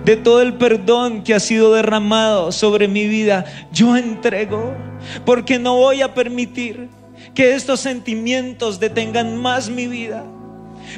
de 0.03 0.17
todo 0.17 0.41
el 0.41 0.53
perdón 0.55 1.23
que 1.23 1.33
ha 1.33 1.39
sido 1.39 1.73
derramado 1.73 2.51
sobre 2.51 2.87
mi 2.87 3.07
vida, 3.07 3.45
yo 3.71 3.95
entrego, 3.95 4.73
porque 5.25 5.57
no 5.57 5.77
voy 5.77 6.01
a 6.01 6.13
permitir 6.13 6.89
que 7.33 7.55
estos 7.55 7.79
sentimientos 7.79 8.79
detengan 8.79 9.37
más 9.37 9.69
mi 9.69 9.87
vida, 9.87 10.23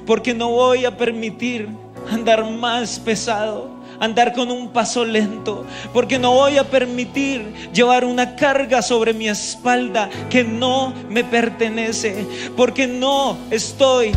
porque 0.05 0.33
no 0.33 0.49
voy 0.49 0.85
a 0.85 0.97
permitir 0.97 1.69
andar 2.11 2.49
más 2.49 2.99
pesado, 2.99 3.69
andar 3.99 4.33
con 4.33 4.51
un 4.51 4.69
paso 4.69 5.05
lento, 5.05 5.65
porque 5.93 6.19
no 6.19 6.33
voy 6.33 6.57
a 6.57 6.63
permitir 6.63 7.53
llevar 7.73 8.05
una 8.05 8.35
carga 8.35 8.81
sobre 8.81 9.13
mi 9.13 9.27
espalda 9.27 10.09
que 10.29 10.43
no 10.43 10.93
me 11.09 11.23
pertenece, 11.23 12.25
porque 12.55 12.87
no 12.87 13.37
estoy 13.49 14.11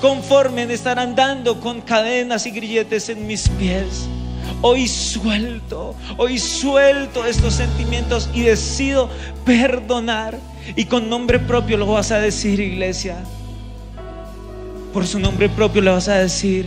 conforme 0.00 0.62
en 0.62 0.70
estar 0.70 0.98
andando 0.98 1.60
con 1.60 1.80
cadenas 1.80 2.46
y 2.46 2.50
grilletes 2.50 3.08
en 3.08 3.26
mis 3.26 3.48
pies. 3.48 4.08
Hoy 4.60 4.88
suelto, 4.88 5.94
hoy 6.16 6.38
suelto 6.38 7.24
estos 7.24 7.54
sentimientos 7.54 8.28
y 8.32 8.42
decido 8.42 9.08
perdonar. 9.44 10.38
Y 10.76 10.84
con 10.84 11.08
nombre 11.08 11.38
propio 11.38 11.76
lo 11.76 11.86
vas 11.86 12.10
a 12.10 12.18
decir, 12.18 12.60
iglesia. 12.60 13.16
Por 14.92 15.06
su 15.06 15.18
nombre 15.18 15.48
propio 15.48 15.82
le 15.82 15.90
vas 15.90 16.08
a 16.08 16.16
decir, 16.16 16.66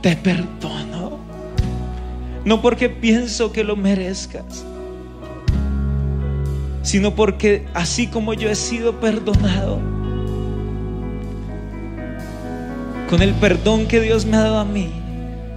te 0.00 0.16
perdono. 0.16 1.18
No 2.44 2.60
porque 2.60 2.88
pienso 2.88 3.52
que 3.52 3.64
lo 3.64 3.74
merezcas, 3.74 4.64
sino 6.82 7.14
porque 7.14 7.66
así 7.72 8.06
como 8.06 8.34
yo 8.34 8.50
he 8.50 8.54
sido 8.54 9.00
perdonado, 9.00 9.80
con 13.08 13.22
el 13.22 13.32
perdón 13.34 13.86
que 13.86 14.00
Dios 14.00 14.26
me 14.26 14.36
ha 14.36 14.40
dado 14.40 14.58
a 14.58 14.64
mí, 14.64 14.90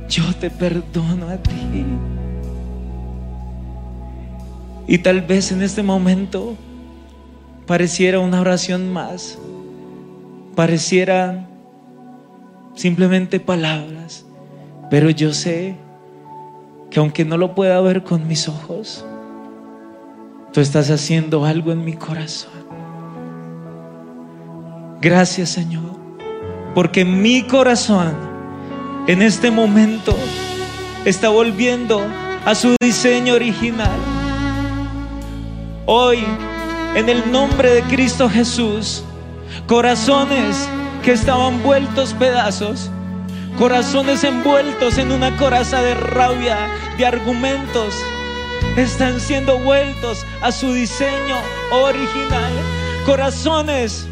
yo 0.08 0.24
te 0.40 0.50
perdono 0.50 1.28
a 1.28 1.38
ti. 1.38 1.86
Y 4.88 5.00
tal 5.00 5.22
vez 5.22 5.52
en 5.52 5.62
este 5.62 5.84
momento 5.84 6.56
pareciera 7.68 8.20
una 8.20 8.40
oración 8.40 8.92
más, 8.92 9.38
pareciera 10.56 11.46
simplemente 12.76 13.42
palabras, 13.42 14.26
pero 14.90 15.10
yo 15.10 15.34
sé 15.34 15.76
que 16.90 17.00
aunque 17.00 17.26
no 17.26 17.36
lo 17.38 17.54
pueda 17.54 17.80
ver 17.82 18.04
con 18.04 18.26
mis 18.26 18.48
ojos, 18.48 19.06
tú 20.54 20.62
estás 20.62 20.90
haciendo 20.90 21.44
algo 21.46 21.74
en 21.74 21.84
mi 21.84 21.94
corazón. 21.94 22.52
Gracias 25.02 25.50
Señor, 25.50 25.92
porque 26.74 27.04
mi 27.04 27.44
corazón 27.44 28.14
en 29.08 29.22
este 29.22 29.52
momento 29.52 30.16
está 31.04 31.28
volviendo 31.28 32.02
a 32.46 32.56
su 32.56 32.76
diseño 32.82 33.34
original. 33.34 34.00
Hoy, 35.86 36.20
en 36.98 37.10
el 37.10 37.32
nombre 37.32 37.76
de 37.76 37.84
Cristo 37.84 38.28
Jesús, 38.28 39.04
corazones 39.68 40.68
que 41.04 41.12
estaban 41.12 41.62
vueltos 41.62 42.16
pedazos, 42.16 42.90
corazones 43.60 44.24
envueltos 44.24 44.98
en 44.98 45.12
una 45.12 45.38
coraza 45.38 45.80
de 45.84 45.94
rabia, 45.94 46.58
de 46.98 47.06
argumentos, 47.06 47.94
están 48.76 49.20
siendo 49.20 49.60
vueltos 49.60 50.26
a 50.42 50.52
su 50.52 50.74
diseño 50.74 51.36
original. 51.72 52.52
Corazones 53.06 54.08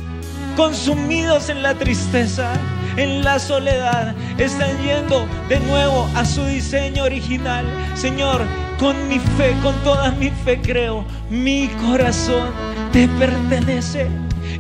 consumidos 0.55 1.49
en 1.49 1.63
la 1.63 1.73
tristeza, 1.73 2.53
en 2.97 3.23
la 3.23 3.39
soledad, 3.39 4.13
están 4.37 4.77
yendo 4.83 5.25
de 5.49 5.59
nuevo 5.61 6.07
a 6.13 6.23
su 6.23 6.45
diseño 6.45 7.05
original. 7.05 7.65
Señor, 7.95 8.43
con 8.79 9.07
mi 9.07 9.17
fe, 9.17 9.55
con 9.63 9.73
toda 9.83 10.11
mi 10.11 10.29
fe 10.29 10.61
creo, 10.61 11.03
mi 11.31 11.67
corazón 11.89 12.64
te 12.95 13.09
pertenece 13.19 14.07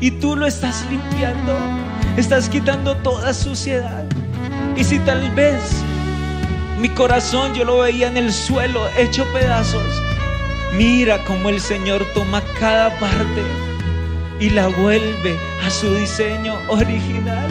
y 0.01 0.11
tú 0.11 0.35
lo 0.35 0.45
estás 0.45 0.85
limpiando, 0.89 1.57
estás 2.17 2.49
quitando 2.49 2.97
toda 2.97 3.33
suciedad. 3.33 4.03
Y 4.75 4.83
si 4.83 4.99
tal 4.99 5.31
vez 5.31 5.61
mi 6.81 6.89
corazón 6.89 7.53
yo 7.53 7.63
lo 7.63 7.77
veía 7.77 8.09
en 8.09 8.17
el 8.17 8.33
suelo 8.33 8.89
hecho 8.97 9.23
pedazos, 9.31 9.85
mira 10.77 11.23
cómo 11.23 11.47
el 11.47 11.61
Señor 11.61 12.05
toma 12.13 12.43
cada 12.59 12.99
parte 12.99 13.41
y 14.41 14.49
la 14.49 14.67
vuelve 14.67 15.37
a 15.65 15.69
su 15.69 15.95
diseño 15.95 16.55
original. 16.67 17.49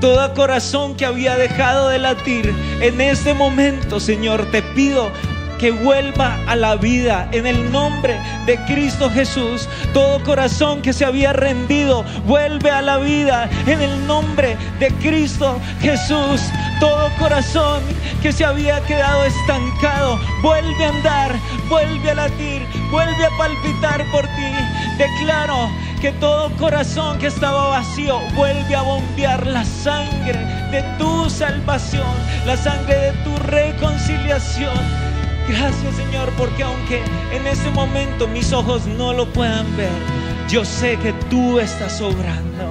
Todo 0.00 0.32
corazón 0.34 0.94
que 0.94 1.06
había 1.06 1.36
dejado 1.36 1.88
de 1.88 1.98
latir, 1.98 2.54
en 2.80 3.00
este 3.00 3.34
momento, 3.34 3.98
Señor, 3.98 4.48
te 4.52 4.62
pido 4.62 5.10
que 5.60 5.70
vuelva 5.70 6.38
a 6.46 6.56
la 6.56 6.76
vida 6.76 7.28
en 7.32 7.46
el 7.46 7.70
nombre 7.70 8.18
de 8.46 8.56
Cristo 8.64 9.10
Jesús. 9.10 9.68
Todo 9.92 10.22
corazón 10.24 10.80
que 10.80 10.94
se 10.94 11.04
había 11.04 11.34
rendido, 11.34 12.02
vuelve 12.26 12.70
a 12.70 12.80
la 12.80 12.96
vida 12.96 13.48
en 13.66 13.82
el 13.82 14.06
nombre 14.06 14.56
de 14.78 14.90
Cristo 14.94 15.60
Jesús. 15.82 16.40
Todo 16.80 17.10
corazón 17.18 17.82
que 18.22 18.32
se 18.32 18.42
había 18.42 18.80
quedado 18.86 19.22
estancado, 19.26 20.18
vuelve 20.40 20.82
a 20.82 20.88
andar, 20.88 21.36
vuelve 21.68 22.10
a 22.10 22.14
latir, 22.14 22.66
vuelve 22.90 23.26
a 23.26 23.36
palpitar 23.36 24.02
por 24.10 24.24
ti. 24.24 24.52
Declaro 24.96 25.68
que 26.00 26.12
todo 26.12 26.50
corazón 26.56 27.18
que 27.18 27.26
estaba 27.26 27.68
vacío 27.68 28.18
vuelve 28.34 28.74
a 28.74 28.80
bombear 28.80 29.46
la 29.46 29.64
sangre 29.66 30.38
de 30.70 30.82
tu 30.98 31.28
salvación, 31.28 32.14
la 32.46 32.56
sangre 32.56 32.96
de 32.96 33.12
tu 33.24 33.36
reconciliación. 33.36 35.09
Gracias 35.50 35.96
Señor, 35.96 36.30
porque 36.38 36.62
aunque 36.62 37.02
en 37.32 37.44
este 37.44 37.70
momento 37.70 38.28
mis 38.28 38.52
ojos 38.52 38.86
no 38.86 39.12
lo 39.12 39.26
puedan 39.32 39.66
ver, 39.76 39.90
yo 40.48 40.64
sé 40.64 40.96
que 40.98 41.12
tú 41.28 41.58
estás 41.58 42.00
obrando. 42.00 42.70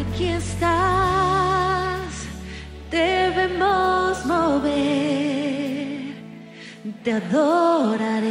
Aquí 0.00 0.26
estás, 0.30 2.00
debemos 2.90 4.26
mover, 4.26 4.72
te 7.04 7.12
adoraré, 7.12 8.26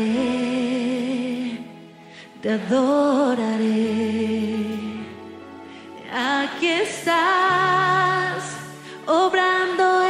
te 2.41 2.51
adoraré. 2.51 3.87
Aquí 6.11 6.67
estás, 6.67 8.43
obrando 9.05 10.06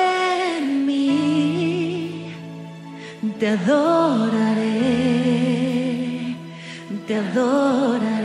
te 3.40 3.48
adoraré, 3.50 4.66
te 7.06 7.16
adoraré. 7.16 8.18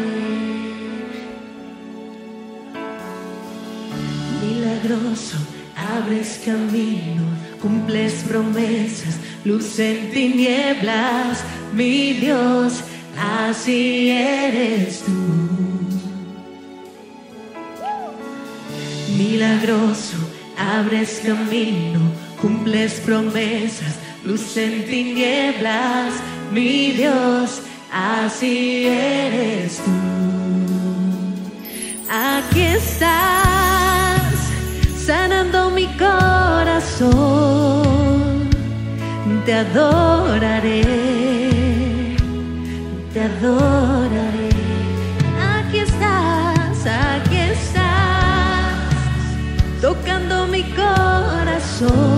milagroso, 4.82 5.36
abres 5.76 6.40
camino, 6.44 7.22
cumples 7.60 8.24
promesas, 8.26 9.18
luz 9.44 9.78
en 9.78 10.10
tinieblas, 10.10 11.44
mi 11.72 12.14
Dios, 12.14 12.80
así 13.16 14.10
eres 14.10 15.02
tú. 15.04 15.12
Milagroso, 19.16 20.16
abres 20.58 21.22
camino, 21.24 22.00
cumples 22.40 22.94
promesas, 23.04 23.94
luz 24.24 24.56
en 24.56 24.84
tinieblas, 24.86 26.14
mi 26.52 26.92
Dios, 26.92 27.62
así 27.92 28.86
eres 28.86 29.78
tú. 29.78 29.90
Aquí 32.08 32.60
estás, 32.60 34.32
sanando 35.06 35.70
mi 35.70 35.86
corazón. 35.96 37.12
Te 39.46 39.54
adoraré, 39.54 40.82
te 43.12 43.20
adoraré. 43.22 44.50
Aquí 45.56 45.78
estás, 45.78 46.86
aquí 46.86 47.38
estás, 47.38 48.74
tocando 49.80 50.46
mi 50.46 50.62
corazón. 50.74 52.11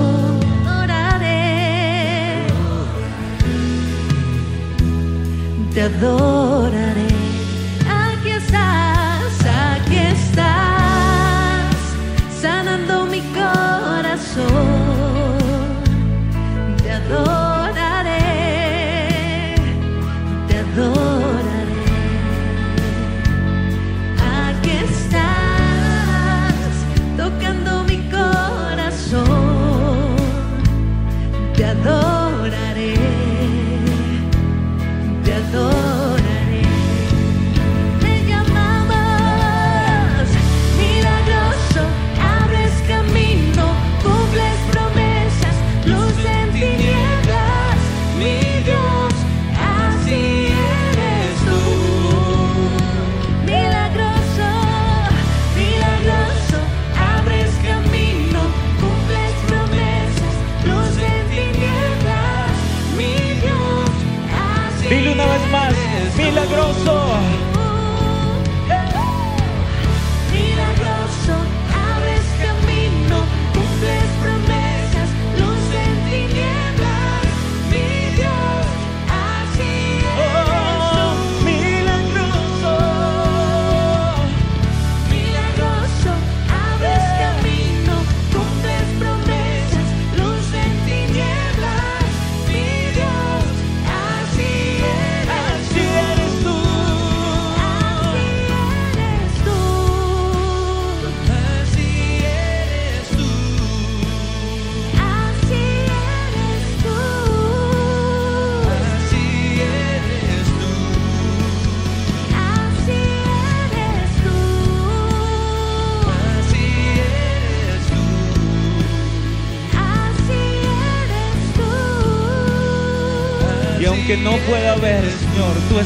Te 5.74 5.82
adoraré. 5.82 6.93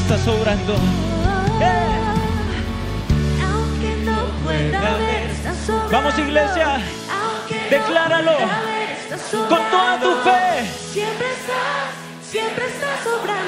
Estás 0.01 0.27
obrando. 0.27 0.73
Aunque 3.51 3.95
no 4.05 4.17
pueda 4.43 4.97
ver, 4.97 5.29
estás 5.31 5.57
sobrando. 5.65 5.91
Vamos, 5.91 6.17
iglesia. 6.19 6.75
Aunque 6.75 7.69
Decláralo. 7.69 8.37
ver, 8.37 9.19
Con 9.49 9.59
toda 9.69 9.99
tu 9.99 10.11
fe. 10.23 10.65
Siempre 10.91 11.27
estás, 11.31 11.91
siempre 12.29 12.65
estás 12.67 13.03
sobrando. 13.03 13.38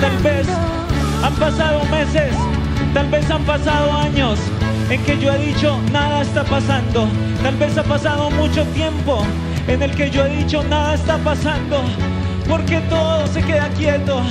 Tal 0.00 0.16
vez 0.18 0.46
han 1.22 1.34
pasado 1.34 1.84
meses, 1.86 2.34
tal 2.94 3.08
vez 3.08 3.30
han 3.30 3.42
pasado 3.44 3.92
años 3.92 4.38
en 4.88 5.02
que 5.04 5.18
yo 5.18 5.32
he 5.32 5.38
dicho 5.38 5.78
nada 5.92 6.22
está 6.22 6.42
pasando. 6.44 7.08
Tal 7.42 7.56
vez 7.56 7.76
ha 7.78 7.82
pasado 7.84 8.30
mucho 8.30 8.64
tiempo 8.68 9.24
en 9.68 9.82
el 9.82 9.90
que 9.94 10.10
yo 10.10 10.24
he 10.24 10.36
dicho 10.36 10.62
nada 10.64 10.94
está 10.94 11.18
pasando. 11.18 11.82
Porque 12.48 12.80
todo 12.88 13.26
se 13.28 13.42
queda 13.42 13.68
quieto. 13.78 14.22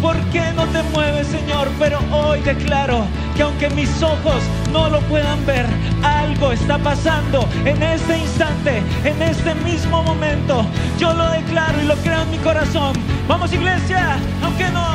¿Por 0.00 0.16
qué 0.30 0.42
no 0.56 0.64
te 0.66 0.82
mueves, 0.94 1.28
Señor? 1.28 1.68
Pero 1.78 1.98
hoy 2.12 2.40
declaro 2.40 3.04
que 3.36 3.42
aunque 3.42 3.70
mis 3.70 4.02
ojos 4.02 4.42
no 4.72 4.88
lo 4.88 5.00
puedan 5.02 5.44
ver, 5.46 5.66
algo 6.02 6.52
está 6.52 6.78
pasando 6.78 7.48
en 7.64 7.82
este 7.82 8.18
instante, 8.18 8.82
en 9.04 9.22
este 9.22 9.54
mismo 9.56 10.02
momento. 10.02 10.66
Yo 10.98 11.12
lo 11.12 11.30
declaro 11.30 11.80
y 11.82 11.86
lo 11.86 11.94
creo 11.96 12.22
en 12.22 12.30
mi 12.30 12.38
corazón. 12.38 13.01
Vamos, 13.28 13.52
iglesia, 13.52 14.18
aunque 14.42 14.68
no, 14.70 14.86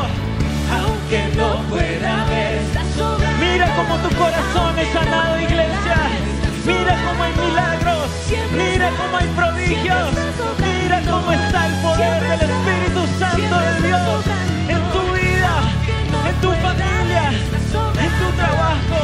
aunque 0.80 1.34
no 1.36 1.62
pueda 1.70 2.26
ver. 2.26 2.62
Mira 3.40 3.74
cómo 3.76 3.96
tu 3.98 4.16
corazón 4.16 4.78
es 4.78 4.90
sanado, 4.92 5.40
iglesia. 5.40 5.98
Mira 6.66 6.98
cómo 7.06 7.24
hay 7.24 7.34
milagros. 7.34 8.10
Mira 8.52 8.90
cómo 8.98 9.18
hay 9.18 9.28
prodigios. 9.36 10.10
Mira 10.60 11.02
cómo 11.10 11.32
está 11.32 11.68
el 11.68 11.74
poder 11.82 12.40
del 12.40 12.50
Espíritu 12.50 13.02
Santo 13.20 13.60
de 13.60 13.88
Dios 13.88 14.26
en 14.68 14.82
tu 14.92 15.14
vida, 15.14 15.54
en 16.28 16.36
tu 16.42 16.52
familia, 16.52 17.30
en 17.32 18.12
tu 18.20 18.28
trabajo, 18.36 19.00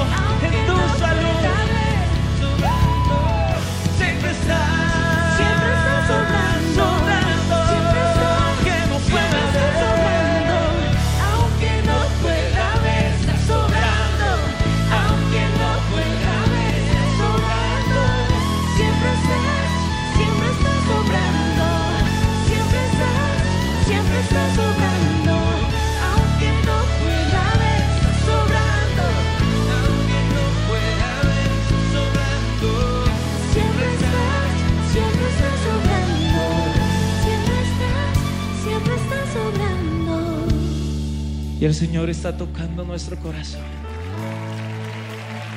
Y 41.63 41.65
el 41.65 41.73
Señor 41.73 42.09
está 42.09 42.35
tocando 42.35 42.83
nuestro 42.83 43.15
corazón. 43.15 43.61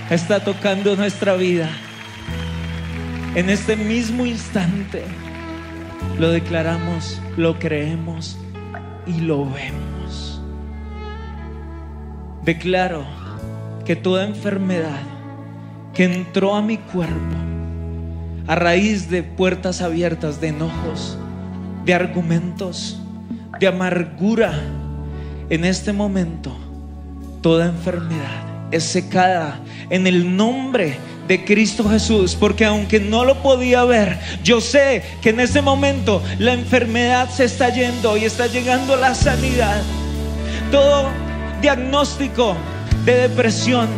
Está 0.09 0.39
tocando 0.39 0.95
nuestra 0.95 1.35
vida. 1.35 1.69
En 3.35 3.51
este 3.51 3.75
mismo 3.75 4.25
instante 4.25 5.03
lo 6.17 6.31
declaramos, 6.31 7.21
lo 7.37 7.59
creemos 7.59 8.39
y 9.05 9.21
lo 9.21 9.47
vemos. 9.47 10.41
Declaro 12.45 13.05
que 13.85 13.97
toda 13.97 14.27
enfermedad 14.27 15.01
que 15.93 16.05
entró 16.05 16.55
a 16.55 16.63
mi 16.63 16.77
cuerpo 16.77 17.37
a 18.47 18.55
raíz 18.55 19.11
de 19.11 19.25
puertas 19.25 19.83
abiertas, 19.83 20.41
de 20.41 20.51
enojos, 20.51 21.19
de 21.85 21.95
argumentos, 21.95 23.03
de 23.59 23.67
amargura, 23.67 24.55
en 25.51 25.65
este 25.65 25.93
momento 25.93 26.57
toda 27.43 27.67
enfermedad 27.67 28.45
es 28.71 28.85
secada 28.85 29.61
en 29.91 30.07
el 30.07 30.37
nombre 30.37 30.99
de 31.29 31.45
Cristo 31.45 31.89
Jesús, 31.89 32.37
porque 32.39 32.65
aunque 32.65 33.01
no 33.01 33.25
lo 33.25 33.43
podía 33.43 33.85
ver, 33.85 34.19
yo 34.45 34.61
sé 34.61 35.03
que 35.21 35.31
en 35.31 35.41
ese 35.41 35.61
momento 35.61 36.23
la 36.39 36.53
enfermedad 36.53 37.31
se 37.31 37.45
está 37.45 37.69
yendo 37.69 38.17
y 38.17 38.25
está 38.25 38.47
llegando 38.47 38.97
la 38.97 39.15
sanidad. 39.15 39.83
Todo 40.71 41.09
diagnóstico 41.61 42.57
de 43.05 43.29
depresión, 43.29 43.89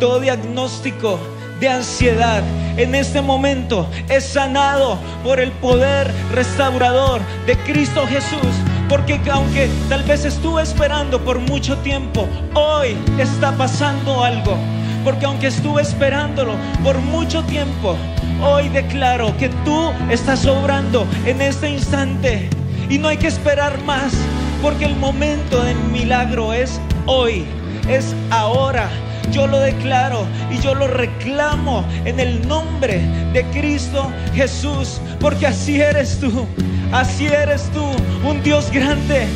todo 0.00 0.20
diagnóstico 0.20 1.18
de 1.60 1.68
ansiedad 1.68 2.42
en 2.76 2.94
este 2.94 3.22
momento 3.22 3.88
es 4.08 4.24
sanado 4.24 4.98
por 5.24 5.40
el 5.40 5.50
poder 5.52 6.10
restaurador 6.32 7.20
de 7.46 7.56
Cristo 7.58 8.06
Jesús. 8.06 8.54
Porque 8.88 9.20
aunque 9.30 9.68
tal 9.88 10.02
vez 10.04 10.24
estuve 10.24 10.62
esperando 10.62 11.20
por 11.24 11.38
mucho 11.40 11.76
tiempo, 11.78 12.28
hoy 12.54 12.96
está 13.18 13.52
pasando 13.52 14.22
algo. 14.22 14.56
porque 15.04 15.24
aunque 15.24 15.46
estuve 15.46 15.82
esperándolo 15.82 16.54
por 16.82 16.98
mucho 16.98 17.44
tiempo, 17.44 17.96
hoy 18.42 18.68
declaro 18.70 19.36
que 19.36 19.48
tú 19.64 19.92
estás 20.10 20.44
obrando 20.46 21.06
en 21.26 21.40
este 21.40 21.70
instante 21.70 22.50
y 22.90 22.98
no 22.98 23.06
hay 23.06 23.16
que 23.16 23.28
esperar 23.28 23.80
más, 23.84 24.12
porque 24.60 24.84
el 24.84 24.96
momento 24.96 25.62
del 25.62 25.76
milagro 25.92 26.52
es 26.52 26.80
hoy, 27.06 27.44
es 27.88 28.16
ahora. 28.30 28.88
Yo 29.32 29.46
lo 29.46 29.58
declaro 29.58 30.26
y 30.50 30.58
yo 30.60 30.74
lo 30.74 30.86
reclamo 30.86 31.84
en 32.04 32.20
el 32.20 32.46
nombre 32.46 33.00
de 33.32 33.44
Cristo 33.50 34.10
Jesús, 34.34 35.00
porque 35.20 35.46
así 35.46 35.80
eres 35.80 36.18
tú, 36.20 36.46
así 36.92 37.26
eres 37.26 37.70
tú, 37.72 37.84
un 38.26 38.42
Dios 38.42 38.70
grande, 38.70 39.26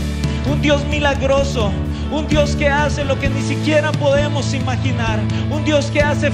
un 0.51 0.63
Dios 0.63 0.85
milagroso, 0.87 1.71
un 2.13 2.27
Dios 2.27 2.57
que 2.57 2.69
hace 2.69 3.05
lo 3.05 3.19
que 3.19 3.29
ni 3.29 3.43
siquiera 3.43 3.93
podemos 3.93 4.53
imaginar. 4.55 5.21
Un 5.51 5.65
Dios 5.65 5.91
que 5.91 6.01
hace 6.01 6.31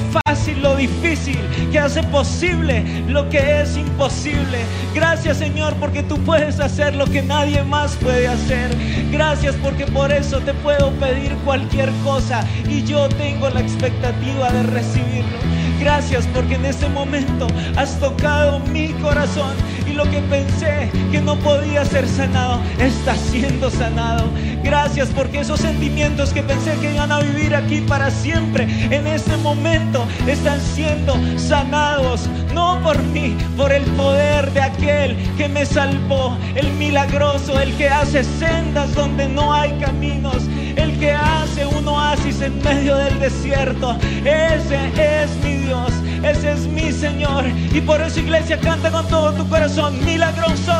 lo 0.55 0.77
difícil, 0.77 1.39
que 1.73 1.79
hace 1.79 2.03
posible 2.05 2.85
lo 3.09 3.29
que 3.29 3.61
es 3.61 3.77
imposible. 3.77 4.59
Gracias 4.95 5.39
Señor 5.39 5.75
porque 5.75 6.03
tú 6.03 6.17
puedes 6.25 6.61
hacer 6.61 6.95
lo 6.95 7.07
que 7.07 7.23
nadie 7.23 7.63
más 7.63 7.97
puede 7.97 8.29
hacer. 8.29 8.71
Gracias 9.11 9.55
porque 9.63 9.87
por 9.87 10.13
eso 10.13 10.39
te 10.41 10.55
puedo 10.55 10.91
pedir 10.93 11.35
cualquier 11.45 11.91
cosa 12.05 12.45
y 12.69 12.83
yo 12.85 13.09
tengo 13.09 13.51
la 13.51 13.61
expectativa 13.61 14.51
de 14.51 14.63
recibirlo. 14.65 15.39
Gracias 15.81 16.27
porque 16.33 16.55
en 16.55 16.65
este 16.65 16.89
momento 16.89 17.47
has 17.77 17.99
tocado 18.01 18.61
mi 18.61 18.89
corazón 18.95 19.53
lo 19.97 20.05
que 20.11 20.21
pensé 20.21 20.91
que 21.11 21.21
no 21.21 21.37
podía 21.37 21.85
ser 21.85 22.07
sanado 22.07 22.61
está 22.79 23.15
siendo 23.15 23.71
sanado. 23.71 24.29
Gracias 24.63 25.09
porque 25.09 25.41
esos 25.41 25.61
sentimientos 25.61 26.33
que 26.33 26.43
pensé 26.43 26.75
que 26.81 26.95
iban 26.95 27.11
a 27.11 27.21
vivir 27.21 27.55
aquí 27.55 27.81
para 27.81 28.11
siempre, 28.11 28.65
en 28.91 29.07
este 29.07 29.37
momento 29.39 30.07
están 30.27 30.61
siendo 30.61 31.17
sanados. 31.39 32.29
No 32.53 32.81
por 32.83 33.03
mí, 33.05 33.37
por 33.57 33.73
el 33.73 33.85
poder 33.93 34.53
de 34.53 34.61
aquel 34.61 35.17
que 35.37 35.49
me 35.49 35.65
salvó, 35.65 36.37
el 36.55 36.71
milagroso, 36.75 37.59
el 37.61 37.75
que 37.77 37.89
hace 37.89 38.23
sendas 38.25 38.95
donde 38.95 39.29
no 39.29 39.55
hay 39.55 39.73
caminos, 39.79 40.43
el 40.77 40.99
que 40.99 41.13
hace 41.13 41.67
un 41.67 41.87
oasis 41.89 42.41
en 42.41 42.63
medio 42.63 42.97
del 42.97 43.19
desierto. 43.19 43.97
Ese 44.25 44.79
es 44.97 45.37
mi 45.43 45.57
Dios, 45.57 45.93
ese 46.23 46.53
es 46.53 46.67
mi 46.67 46.93
Señor. 46.93 47.45
Y 47.73 47.81
por 47.81 48.01
eso 48.01 48.21
iglesia 48.21 48.59
canta 48.61 48.91
con 48.91 49.07
todo 49.09 49.33
tu 49.33 49.49
corazón, 49.49 50.05
milagroso. 50.05 50.73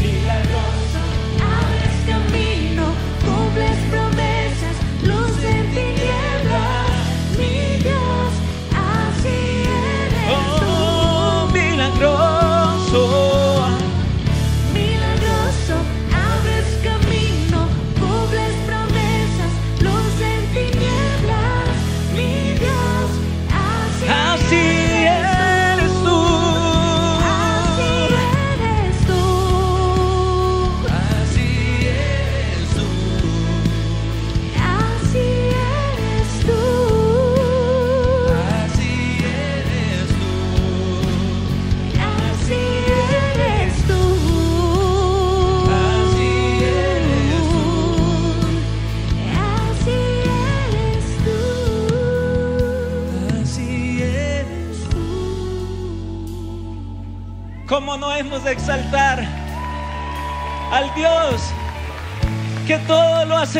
Milagroso, 0.00 1.00
abres 1.54 1.96
camino, 2.08 2.84
cumples 3.24 3.78
promesas, 3.90 4.76
luz 5.02 5.44
en 5.44 5.70
tinieblas. 5.70 6.88
Mi 7.38 7.82
Dios, 7.82 8.32
así 8.70 9.38
eres 9.68 10.60
tú. 10.60 10.64
Oh, 10.66 11.48
milagroso. 11.52 12.41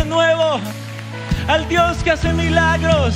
Nuevo? 0.00 0.58
Al 1.48 1.68
Dios 1.68 2.02
que 2.02 2.12
hace 2.12 2.32
milagros, 2.32 3.14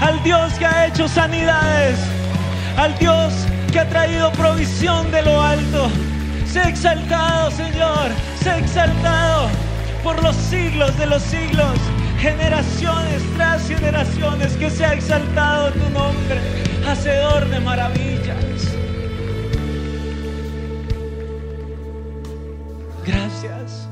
al 0.00 0.22
Dios 0.22 0.52
que 0.54 0.66
ha 0.66 0.86
hecho 0.86 1.06
sanidades, 1.06 1.98
al 2.76 2.98
Dios 2.98 3.32
que 3.72 3.80
ha 3.80 3.88
traído 3.88 4.32
provisión 4.32 5.10
de 5.12 5.22
lo 5.22 5.40
alto. 5.40 5.88
Sé 6.44 6.68
exaltado, 6.68 7.50
Señor, 7.52 8.10
sé 8.42 8.58
exaltado 8.58 9.48
por 10.02 10.20
los 10.22 10.34
siglos 10.34 10.96
de 10.98 11.06
los 11.06 11.22
siglos, 11.22 11.78
generaciones 12.18 13.22
tras 13.36 13.68
generaciones, 13.68 14.56
que 14.56 14.70
se 14.70 14.84
ha 14.84 14.94
exaltado 14.94 15.70
tu 15.70 15.90
nombre, 15.90 16.40
hacedor 16.88 17.48
de 17.48 17.60
maravillas. 17.60 18.36
Gracias 23.06 23.88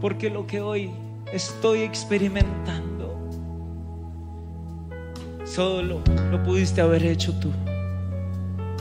porque 0.00 0.30
lo 0.30 0.46
que 0.46 0.60
hoy 0.60 0.90
estoy 1.32 1.80
experimentando, 1.80 3.18
solo 5.44 6.00
lo 6.30 6.42
pudiste 6.42 6.80
haber 6.80 7.04
hecho 7.04 7.34
tú. 7.38 7.50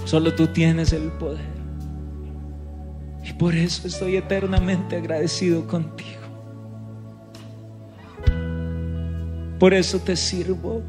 Solo 0.06 0.34
tú 0.34 0.48
tienes 0.48 0.94
el 0.94 1.12
poder. 1.14 1.52
Y 3.24 3.34
por 3.34 3.56
eso 3.56 3.88
estoy 3.88 4.18
eternamente 4.18 4.98
agradecido 4.98 5.68
contigo. 5.68 6.22
Por 9.60 9.74
eso 9.74 10.00
te 10.00 10.16
sirvo. 10.16 10.82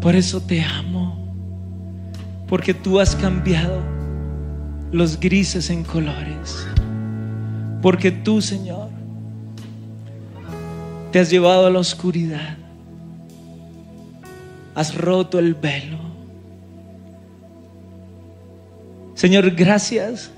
Por 0.00 0.14
eso 0.14 0.40
te 0.42 0.62
amo. 0.62 1.16
Porque 2.46 2.74
tú 2.74 3.00
has 3.00 3.16
cambiado 3.16 3.80
los 4.92 5.18
grises 5.18 5.70
en 5.70 5.84
colores. 5.84 6.66
Porque 7.80 8.10
tú, 8.10 8.42
Señor, 8.42 8.87
te 11.12 11.18
has 11.18 11.30
llevado 11.30 11.66
a 11.66 11.70
la 11.70 11.78
oscuridad. 11.78 12.56
Has 14.74 14.94
roto 14.94 15.38
el 15.38 15.54
velo. 15.54 15.98
Señor, 19.14 19.50
gracias. 19.52 20.30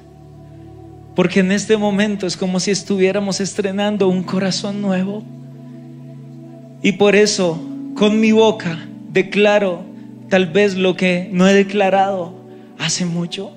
Porque 1.14 1.40
en 1.40 1.52
este 1.52 1.76
momento 1.76 2.26
es 2.26 2.36
como 2.36 2.60
si 2.60 2.70
estuviéramos 2.70 3.40
estrenando 3.40 4.08
un 4.08 4.22
corazón 4.22 4.80
nuevo. 4.80 5.22
Y 6.82 6.92
por 6.92 7.14
eso, 7.14 7.60
con 7.94 8.20
mi 8.20 8.32
boca, 8.32 8.78
declaro 9.12 9.84
tal 10.30 10.46
vez 10.46 10.76
lo 10.76 10.96
que 10.96 11.28
no 11.32 11.46
he 11.46 11.52
declarado 11.52 12.32
hace 12.78 13.04
mucho. 13.04 13.50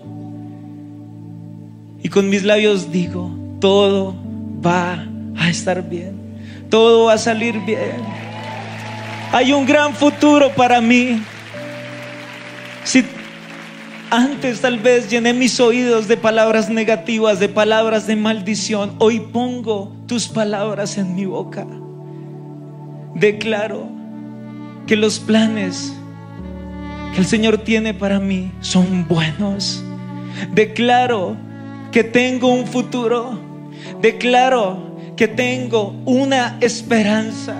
Y 2.01 2.09
con 2.09 2.29
mis 2.29 2.43
labios 2.43 2.91
digo, 2.91 3.31
todo 3.61 4.15
va 4.65 5.07
a 5.37 5.49
estar 5.49 5.87
bien. 5.87 6.22
Todo 6.73 7.05
va 7.05 7.13
a 7.13 7.17
salir 7.19 7.59
bien. 7.59 7.97
Hay 9.31 9.53
un 9.53 9.63
gran 9.63 9.93
futuro 9.93 10.49
para 10.55 10.81
mí. 10.81 11.21
Si 12.83 13.05
antes 14.09 14.59
tal 14.61 14.79
vez 14.79 15.07
llené 15.07 15.33
mis 15.33 15.59
oídos 15.59 16.07
de 16.07 16.17
palabras 16.17 16.71
negativas, 16.71 17.39
de 17.39 17.47
palabras 17.47 18.07
de 18.07 18.15
maldición, 18.15 18.95
hoy 18.97 19.19
pongo 19.19 19.95
tus 20.07 20.27
palabras 20.27 20.97
en 20.97 21.13
mi 21.13 21.25
boca. 21.25 21.67
Declaro 23.13 23.87
que 24.87 24.95
los 24.95 25.19
planes 25.19 25.93
que 27.13 27.19
el 27.19 27.27
Señor 27.27 27.59
tiene 27.59 27.93
para 27.93 28.19
mí 28.19 28.51
son 28.61 29.07
buenos. 29.07 29.83
Declaro 30.53 31.37
que 31.91 32.03
tengo 32.03 32.47
un 32.47 32.65
futuro. 32.65 33.39
Declaro 34.01 34.92
que 35.15 35.27
tengo 35.27 35.95
una 36.05 36.57
esperanza. 36.61 37.55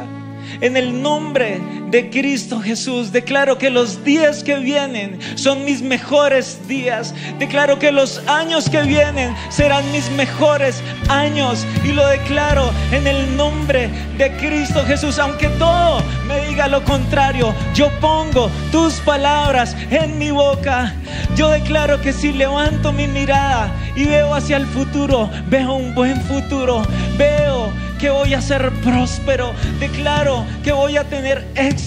En 0.62 0.78
el 0.78 1.02
nombre 1.02 1.60
de 1.94 2.10
Cristo 2.10 2.60
Jesús. 2.60 3.12
Declaro 3.12 3.60
que 3.60 3.70
los 3.70 4.04
días 4.04 4.44
que 4.44 4.56
vienen 4.56 5.20
son 5.36 5.64
mis 5.64 5.84
mejores 5.84 6.68
días. 6.68 7.14
Declaro 7.38 7.78
que 7.78 7.92
los 7.92 8.18
años 8.28 8.68
que 8.68 8.82
vienen 8.82 9.36
serán 9.50 9.90
mis 9.92 10.10
mejores 10.10 10.82
años. 11.08 11.68
Y 11.86 11.92
lo 11.92 12.08
declaro 12.08 12.72
en 12.92 13.06
el 13.06 13.38
nombre 13.38 13.92
de 14.18 14.36
Cristo 14.38 14.84
Jesús. 14.88 15.20
Aunque 15.20 15.50
todo 15.50 16.02
me 16.28 16.48
diga 16.48 16.68
lo 16.68 16.84
contrario, 16.84 17.54
yo 17.76 17.92
pongo 18.00 18.50
tus 18.72 18.96
palabras 18.96 19.76
en 19.92 20.18
mi 20.18 20.32
boca. 20.32 20.96
Yo 21.36 21.52
declaro 21.52 22.02
que 22.02 22.12
si 22.12 22.34
levanto 22.34 22.92
mi 22.92 23.08
mirada 23.08 23.72
y 23.96 24.06
veo 24.06 24.34
hacia 24.34 24.58
el 24.58 24.66
futuro, 24.66 25.30
veo 25.48 25.74
un 25.74 25.94
buen 25.94 26.20
futuro. 26.24 26.82
Veo 27.20 27.72
que 28.04 28.10
voy 28.10 28.34
a 28.34 28.42
ser 28.42 28.70
próspero. 28.84 29.54
Declaro 29.80 30.44
que 30.62 30.74
voy 30.74 30.98
a 30.98 31.06
tener 31.06 31.48
éxito. 31.56 31.83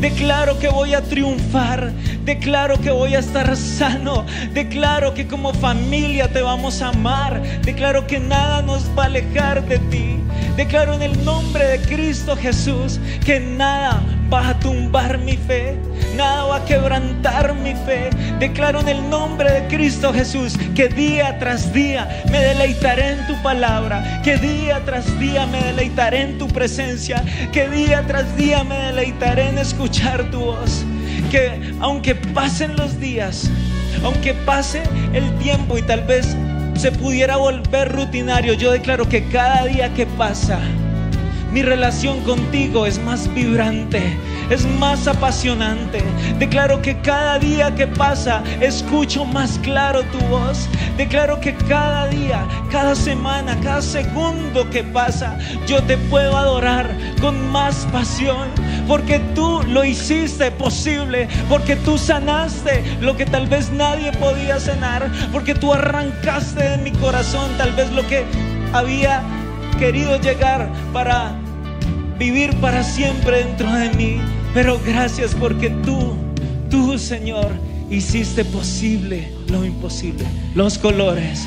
Declaro 0.00 0.58
que 0.58 0.68
voy 0.68 0.94
a 0.94 1.02
triunfar. 1.02 1.92
Declaro 2.24 2.80
que 2.80 2.90
voy 2.90 3.14
a 3.14 3.20
estar 3.20 3.56
sano. 3.56 4.26
Declaro 4.52 5.14
que 5.14 5.28
como 5.28 5.52
familia 5.54 6.32
te 6.32 6.42
vamos 6.42 6.82
a 6.82 6.88
amar. 6.88 7.40
Declaro 7.62 8.06
que 8.06 8.18
nada 8.18 8.62
nos 8.62 8.84
va 8.98 9.04
a 9.04 9.06
alejar 9.06 9.64
de 9.66 9.78
ti. 9.90 10.16
Declaro 10.56 10.94
en 10.94 11.02
el 11.02 11.24
nombre 11.24 11.64
de 11.64 11.78
Cristo 11.82 12.36
Jesús 12.36 12.98
que 13.24 13.38
nada 13.38 14.02
va 14.32 14.50
a 14.50 14.58
tumbar 14.58 15.18
mi 15.18 15.36
fe, 15.36 15.76
nada 16.16 16.44
va 16.44 16.56
a 16.56 16.64
quebrantar 16.64 17.54
mi 17.54 17.74
fe. 17.74 18.10
Declaro 18.38 18.80
en 18.80 18.88
el 18.88 19.10
nombre 19.10 19.50
de 19.50 19.66
Cristo 19.68 20.12
Jesús 20.12 20.56
que 20.74 20.88
día 20.88 21.38
tras 21.38 21.72
día 21.72 22.22
me 22.30 22.38
deleitaré 22.38 23.12
en 23.12 23.26
tu 23.26 23.42
palabra, 23.42 24.20
que 24.22 24.36
día 24.36 24.80
tras 24.84 25.18
día 25.18 25.46
me 25.46 25.62
deleitaré 25.62 26.22
en 26.22 26.38
tu 26.38 26.48
presencia, 26.48 27.22
que 27.52 27.68
día 27.68 28.04
tras 28.06 28.36
día 28.36 28.64
me 28.64 28.76
deleitaré 28.76 29.48
en 29.48 29.58
escuchar 29.58 30.30
tu 30.30 30.40
voz. 30.40 30.84
Que 31.30 31.72
aunque 31.80 32.14
pasen 32.14 32.76
los 32.76 33.00
días, 33.00 33.50
aunque 34.04 34.34
pase 34.34 34.82
el 35.12 35.36
tiempo 35.38 35.78
y 35.78 35.82
tal 35.82 36.02
vez 36.02 36.36
se 36.74 36.92
pudiera 36.92 37.36
volver 37.36 37.92
rutinario, 37.92 38.54
yo 38.54 38.70
declaro 38.70 39.08
que 39.08 39.24
cada 39.28 39.64
día 39.64 39.92
que 39.94 40.06
pasa, 40.06 40.60
mi 41.52 41.62
relación 41.62 42.20
contigo 42.22 42.86
es 42.86 42.98
más 42.98 43.32
vibrante, 43.32 44.16
es 44.50 44.66
más 44.78 45.06
apasionante. 45.08 46.02
Declaro 46.38 46.82
que 46.82 47.00
cada 47.00 47.38
día 47.38 47.74
que 47.74 47.86
pasa 47.86 48.42
escucho 48.60 49.24
más 49.24 49.58
claro 49.62 50.02
tu 50.04 50.18
voz. 50.26 50.68
Declaro 50.96 51.40
que 51.40 51.54
cada 51.54 52.08
día, 52.08 52.46
cada 52.70 52.94
semana, 52.94 53.56
cada 53.62 53.80
segundo 53.80 54.68
que 54.70 54.84
pasa, 54.84 55.38
yo 55.66 55.82
te 55.84 55.96
puedo 55.96 56.36
adorar 56.36 56.94
con 57.20 57.50
más 57.50 57.86
pasión. 57.92 58.48
Porque 58.86 59.18
tú 59.34 59.62
lo 59.68 59.84
hiciste 59.84 60.50
posible, 60.50 61.28
porque 61.48 61.76
tú 61.76 61.98
sanaste 61.98 62.82
lo 63.00 63.16
que 63.16 63.26
tal 63.26 63.46
vez 63.46 63.70
nadie 63.70 64.12
podía 64.12 64.58
sanar, 64.58 65.10
porque 65.30 65.54
tú 65.54 65.74
arrancaste 65.74 66.70
de 66.70 66.78
mi 66.78 66.92
corazón 66.92 67.50
tal 67.58 67.72
vez 67.72 67.90
lo 67.92 68.06
que 68.06 68.24
había 68.72 69.22
querido 69.78 70.20
llegar 70.20 70.70
para 70.92 71.32
vivir 72.18 72.54
para 72.56 72.82
siempre 72.82 73.44
dentro 73.44 73.72
de 73.72 73.88
mí. 73.90 74.20
Pero 74.52 74.80
gracias 74.84 75.34
porque 75.34 75.70
tú, 75.70 76.16
tú 76.68 76.98
Señor, 76.98 77.52
hiciste 77.90 78.44
posible 78.44 79.32
lo 79.48 79.64
imposible. 79.64 80.26
Los 80.54 80.76
colores. 80.78 81.46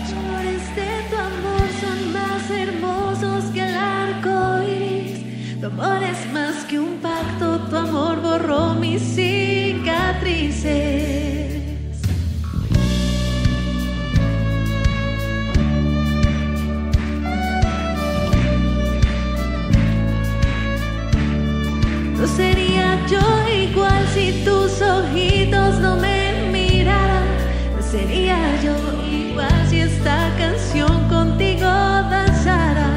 Los 0.00 0.12
colores 0.14 0.74
de 0.74 1.02
tu 1.10 1.16
amor 1.16 1.68
son 1.80 2.12
más 2.12 2.50
hermosos 2.50 3.44
que 3.52 3.60
el 3.60 3.74
arco 3.74 4.62
iris. 4.62 5.60
Tu 5.60 5.66
amor 5.66 6.02
es 6.02 6.32
más 6.32 6.64
que 6.64 6.80
un 6.80 6.96
pacto, 7.02 7.58
tu 7.68 7.76
amor 7.76 8.22
borró 8.22 8.72
mis 8.74 9.02
cicatrices. 9.02 11.07
Si 24.14 24.42
tus 24.44 24.80
ojitos 24.80 25.78
no 25.80 25.96
me 25.96 26.48
miraran. 26.52 27.26
Sería 27.80 28.38
yo 28.62 28.74
igual 29.10 29.66
si 29.68 29.80
esta 29.80 30.30
canción 30.38 31.08
contigo 31.08 31.66
danzara. 31.66 32.90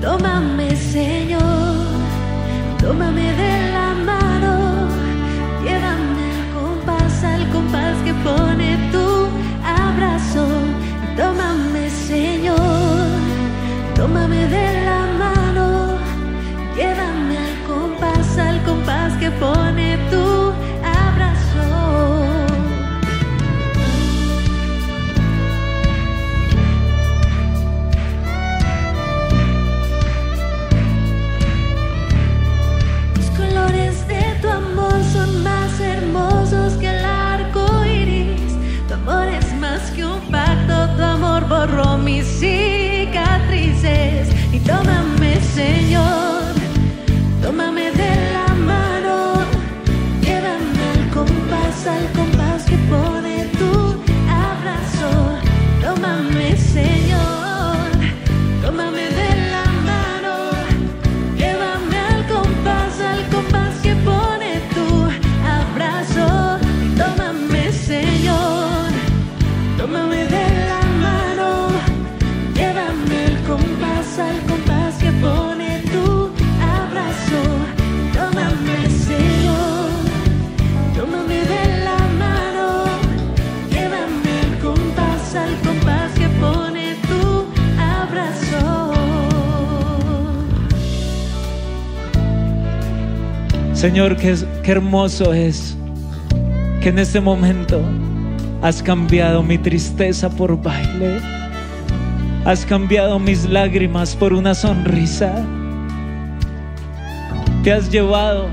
Tómame, 0.00 0.76
Señor, 0.76 1.74
tómame 2.80 3.32
de 3.42 3.72
la 3.76 3.88
mano. 4.10 4.52
Llévame 5.64 6.24
al 6.36 6.44
compás, 6.56 7.24
al 7.24 7.48
compás 7.50 7.96
que 8.04 8.14
pone 8.14 8.68
tu 8.92 9.06
abrazo. 9.64 10.46
Tómame, 11.16 11.90
Señor, 11.90 12.58
tómame 13.94 14.46
de 14.48 14.84
la 14.88 15.00
mano. 15.24 15.98
Llévame 16.76 17.38
al 17.46 17.56
compás, 17.66 18.38
al 18.38 18.62
compás 18.62 19.12
que 19.18 19.30
pone 19.32 19.98
tu 20.10 20.31
borró 41.66 41.96
mis 41.96 42.26
cicatrices. 42.40 44.28
Y 44.52 44.58
tómame, 44.60 45.40
Señor, 45.54 45.91
Señor, 93.82 94.16
qué, 94.16 94.36
hermoso 94.62 95.32
es 95.32 95.76
que 96.80 96.90
en 96.90 97.00
este 97.00 97.20
momento 97.20 97.82
has 98.62 98.80
cambiado 98.80 99.42
mi 99.42 99.58
tristeza 99.58 100.30
por 100.30 100.62
baile. 100.62 101.18
Has 102.44 102.64
cambiado 102.64 103.18
mis 103.18 103.44
lágrimas 103.44 104.14
por 104.14 104.34
una 104.34 104.54
sonrisa. 104.54 105.34
Te 107.64 107.72
has 107.72 107.90
llevado 107.90 108.46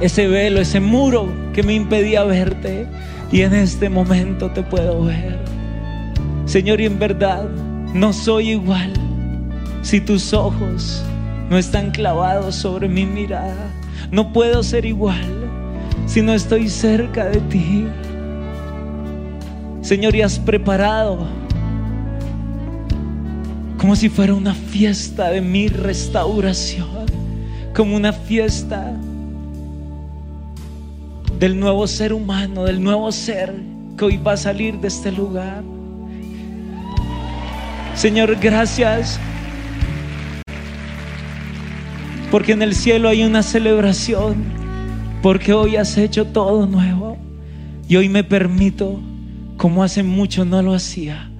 ese 0.00 0.28
velo, 0.28 0.60
ese 0.60 0.78
muro 0.78 1.26
que 1.52 1.64
me 1.64 1.74
impedía 1.74 2.22
verte. 2.22 2.86
Y 3.32 3.40
en 3.40 3.52
este 3.52 3.88
momento 3.88 4.48
te 4.52 4.62
puedo 4.62 5.06
ver. 5.06 5.40
Señor, 6.44 6.80
y 6.80 6.86
en 6.86 7.00
verdad 7.00 7.48
no 7.92 8.12
soy 8.12 8.50
igual 8.50 8.92
si 9.82 10.00
tus 10.00 10.32
ojos 10.32 11.04
no 11.50 11.58
están 11.58 11.90
clavados 11.90 12.54
sobre 12.54 12.86
mi 12.86 13.06
mirada. 13.06 13.72
No 14.14 14.32
puedo 14.32 14.62
ser 14.62 14.86
igual 14.86 15.26
si 16.06 16.22
no 16.22 16.34
estoy 16.34 16.68
cerca 16.68 17.24
de 17.24 17.40
ti. 17.40 17.84
Señor, 19.82 20.14
y 20.14 20.22
has 20.22 20.38
preparado 20.38 21.18
como 23.76 23.96
si 23.96 24.08
fuera 24.08 24.32
una 24.32 24.54
fiesta 24.54 25.30
de 25.30 25.40
mi 25.40 25.66
restauración, 25.66 27.06
como 27.74 27.96
una 27.96 28.12
fiesta 28.12 28.92
del 31.40 31.58
nuevo 31.58 31.84
ser 31.88 32.12
humano, 32.12 32.62
del 32.62 32.80
nuevo 32.80 33.10
ser 33.10 33.52
que 33.98 34.04
hoy 34.04 34.16
va 34.16 34.34
a 34.34 34.36
salir 34.36 34.78
de 34.78 34.86
este 34.86 35.10
lugar. 35.10 35.64
Señor, 37.96 38.36
gracias 38.36 39.18
Porque 42.34 42.50
en 42.50 42.62
el 42.62 42.74
cielo 42.74 43.08
hay 43.08 43.22
una 43.22 43.44
celebración. 43.44 44.42
Porque 45.22 45.52
hoy 45.52 45.76
has 45.76 45.96
hecho 45.96 46.26
todo 46.26 46.66
nuevo. 46.66 47.16
Y 47.86 47.94
hoy 47.94 48.08
me 48.08 48.24
permito, 48.24 48.98
como 49.56 49.84
hace 49.84 50.02
mucho 50.02 50.44
no 50.44 50.60
lo 50.60 50.74
hacía, 50.74 51.30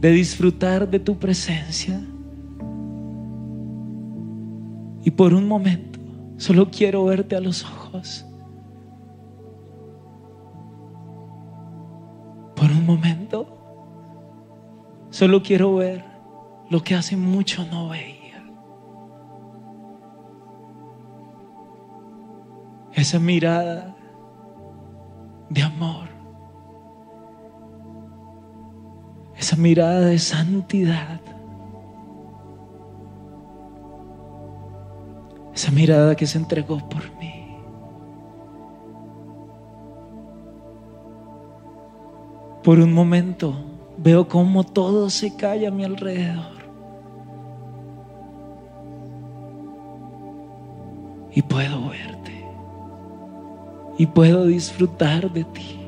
de 0.00 0.10
disfrutar 0.10 0.88
de 0.88 1.00
tu 1.00 1.18
presencia. 1.18 2.00
Y 5.04 5.10
por 5.10 5.34
un 5.34 5.46
momento, 5.46 5.98
solo 6.38 6.70
quiero 6.70 7.04
verte 7.04 7.36
a 7.36 7.40
los 7.40 7.62
ojos. 7.66 8.24
Por 12.56 12.70
un 12.70 12.86
momento, 12.86 13.46
solo 15.10 15.42
quiero 15.42 15.74
ver 15.74 16.02
lo 16.70 16.82
que 16.82 16.94
hace 16.94 17.18
mucho 17.18 17.66
no 17.70 17.90
veía. 17.90 18.11
Esa 22.94 23.18
mirada 23.18 23.94
de 25.48 25.62
amor. 25.62 26.08
Esa 29.36 29.56
mirada 29.56 30.00
de 30.00 30.18
santidad. 30.18 31.20
Esa 35.54 35.70
mirada 35.70 36.14
que 36.14 36.26
se 36.26 36.38
entregó 36.38 36.78
por 36.88 37.02
mí. 37.18 37.56
Por 42.62 42.78
un 42.78 42.92
momento 42.92 43.54
veo 43.96 44.28
cómo 44.28 44.64
todo 44.64 45.10
se 45.10 45.34
calla 45.36 45.68
a 45.68 45.72
mi 45.72 45.84
alrededor. 45.84 46.62
Y 51.34 51.42
puedo 51.42 51.88
verte. 51.88 52.21
Y 54.02 54.06
puedo 54.06 54.46
disfrutar 54.46 55.30
de 55.30 55.44
ti. 55.44 55.78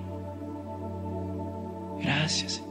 Gracias. 2.00 2.63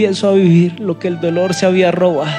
Empiezo 0.00 0.30
a 0.30 0.32
vivir 0.32 0.80
lo 0.80 0.98
que 0.98 1.08
el 1.08 1.20
dolor 1.20 1.52
se 1.52 1.66
había 1.66 1.90
robado. 1.90 2.30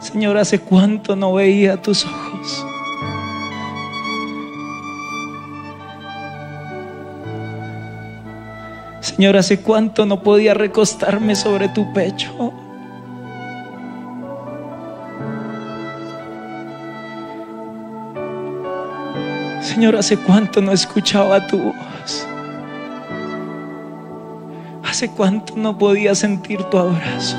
Señor, 0.00 0.38
¿hace 0.38 0.60
cuánto 0.60 1.14
no 1.14 1.34
veía 1.34 1.76
tus 1.76 2.06
ojos? 2.06 2.66
Señor, 9.00 9.36
¿hace 9.36 9.60
cuánto 9.60 10.06
no 10.06 10.22
podía 10.22 10.54
recostarme 10.54 11.34
sobre 11.34 11.68
tu 11.68 11.92
pecho? 11.92 12.54
Señor, 19.64 19.96
¿hace 19.96 20.18
cuánto 20.18 20.60
no 20.60 20.72
escuchaba 20.72 21.46
tu 21.46 21.58
voz? 21.58 22.26
¿Hace 24.84 25.08
cuánto 25.08 25.56
no 25.56 25.78
podía 25.78 26.14
sentir 26.14 26.62
tu 26.64 26.76
abrazo? 26.76 27.38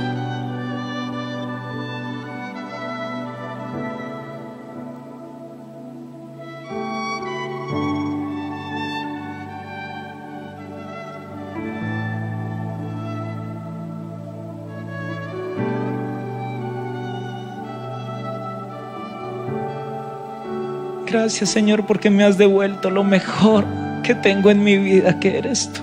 Gracias 21.26 21.50
Señor 21.50 21.88
porque 21.88 22.12
me 22.12 22.24
has 22.24 22.38
devuelto 22.38 22.92
lo 22.92 23.04
mejor 23.04 23.66
que 24.04 24.14
tengo 24.14 24.52
en 24.52 24.64
mi 24.64 24.78
vida, 24.78 25.20
que 25.20 25.40
eres 25.40 25.74
tú. 25.74 25.82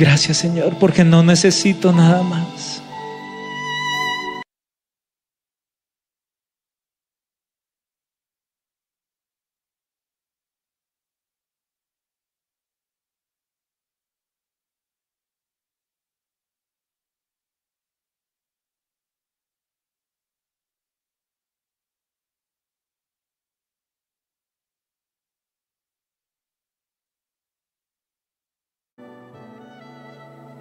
Gracias 0.00 0.38
Señor 0.38 0.76
porque 0.80 1.04
no 1.04 1.22
necesito 1.22 1.92
nada 1.92 2.22
más. 2.22 2.46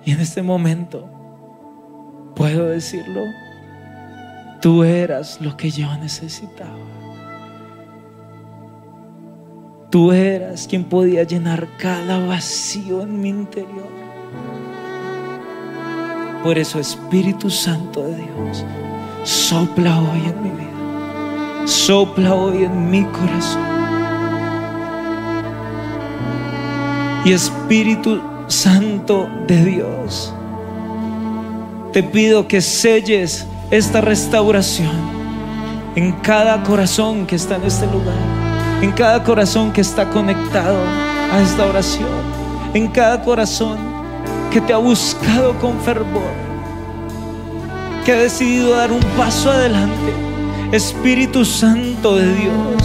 Y 0.10 0.14
en 0.14 0.22
este 0.22 0.42
momento 0.42 1.08
puedo 2.36 2.66
decirlo, 2.66 3.22
tú 4.60 4.84
eras 4.84 5.40
lo 5.40 5.56
que 5.56 5.70
yo 5.70 5.96
necesitaba. 5.98 6.80
Tú 9.92 10.12
eras 10.12 10.68
quien 10.68 10.86
podía 10.86 11.22
llenar 11.22 11.68
cada 11.78 12.26
vacío 12.26 13.04
en 13.04 13.22
mi 13.22 13.30
interior. 13.30 13.88
Por 16.42 16.58
eso 16.58 16.80
Espíritu 16.80 17.52
Santo 17.52 18.02
de 18.02 18.16
Dios, 18.16 18.66
sopla 19.24 20.02
hoy 20.02 20.22
en 20.26 20.42
mi 20.42 20.50
vida, 20.50 21.68
sopla 21.68 22.34
hoy 22.34 22.64
en 22.64 22.90
mi 22.90 23.04
corazón. 23.04 23.62
Y 27.26 27.32
Espíritu 27.34 28.20
Santo 28.50 29.30
de 29.46 29.64
Dios, 29.64 30.34
te 31.94 32.02
pido 32.02 32.48
que 32.48 32.62
selles 32.62 33.46
esta 33.70 34.02
restauración 34.02 34.90
en 35.96 36.14
cada 36.14 36.64
corazón 36.64 37.28
que 37.28 37.36
está 37.36 37.58
en 37.58 37.66
este 37.66 37.86
lugar, 37.86 38.18
en 38.82 38.92
cada 38.92 39.24
corazón 39.24 39.72
que 39.72 39.82
está 39.82 40.10
conectado 40.10 40.80
a 41.32 41.40
esta 41.42 41.64
oración, 41.64 42.10
en 42.74 42.88
cada 42.88 43.22
corazón 43.22 43.78
que 44.52 44.60
te 44.62 44.74
ha 44.74 44.78
buscado 44.78 45.54
con 45.60 45.80
fervor, 45.82 46.34
que 48.04 48.14
ha 48.14 48.18
decidido 48.18 48.72
dar 48.72 48.92
un 48.92 49.04
paso 49.16 49.52
adelante. 49.52 50.12
Espíritu 50.72 51.46
Santo 51.46 52.16
de 52.16 52.34
Dios, 52.34 52.84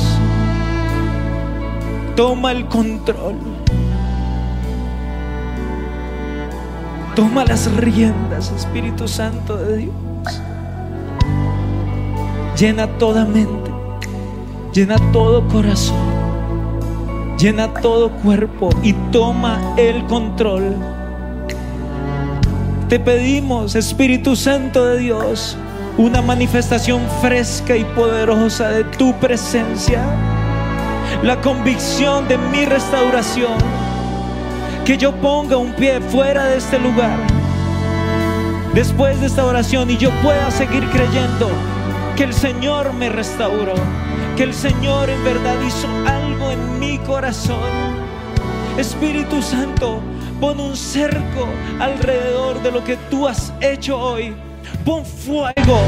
toma 2.16 2.52
el 2.52 2.66
control. 2.66 3.53
Toma 7.14 7.44
las 7.44 7.72
riendas, 7.76 8.50
Espíritu 8.50 9.06
Santo 9.06 9.56
de 9.56 9.76
Dios. 9.76 9.94
Llena 12.58 12.88
toda 12.98 13.24
mente, 13.24 13.70
llena 14.72 14.96
todo 15.12 15.46
corazón, 15.46 15.96
llena 17.38 17.72
todo 17.72 18.10
cuerpo 18.10 18.70
y 18.82 18.94
toma 19.12 19.60
el 19.76 20.04
control. 20.06 20.74
Te 22.88 22.98
pedimos, 22.98 23.76
Espíritu 23.76 24.34
Santo 24.34 24.84
de 24.84 24.98
Dios, 24.98 25.56
una 25.96 26.20
manifestación 26.20 27.00
fresca 27.22 27.76
y 27.76 27.84
poderosa 27.84 28.70
de 28.70 28.82
tu 28.82 29.12
presencia, 29.20 30.02
la 31.22 31.40
convicción 31.40 32.26
de 32.26 32.38
mi 32.38 32.64
restauración 32.64 33.73
que 34.84 34.98
yo 34.98 35.12
ponga 35.12 35.56
un 35.56 35.72
pie 35.72 35.98
fuera 35.98 36.44
de 36.44 36.58
este 36.58 36.78
lugar 36.78 37.16
después 38.74 39.18
de 39.18 39.28
esta 39.28 39.46
oración 39.46 39.90
y 39.90 39.96
yo 39.96 40.10
pueda 40.22 40.50
seguir 40.50 40.84
creyendo 40.90 41.48
que 42.16 42.24
el 42.24 42.34
Señor 42.34 42.92
me 42.92 43.08
restauró, 43.08 43.74
que 44.36 44.42
el 44.42 44.52
Señor 44.52 45.08
en 45.08 45.24
verdad 45.24 45.56
hizo 45.66 45.88
algo 46.06 46.50
en 46.50 46.78
mi 46.78 46.98
corazón. 46.98 47.70
Espíritu 48.76 49.40
Santo, 49.40 50.00
pon 50.38 50.60
un 50.60 50.76
cerco 50.76 51.48
alrededor 51.80 52.62
de 52.62 52.70
lo 52.70 52.84
que 52.84 52.96
tú 53.10 53.26
has 53.26 53.54
hecho 53.62 53.98
hoy. 53.98 54.34
Pon 54.84 55.06
fuego 55.06 55.80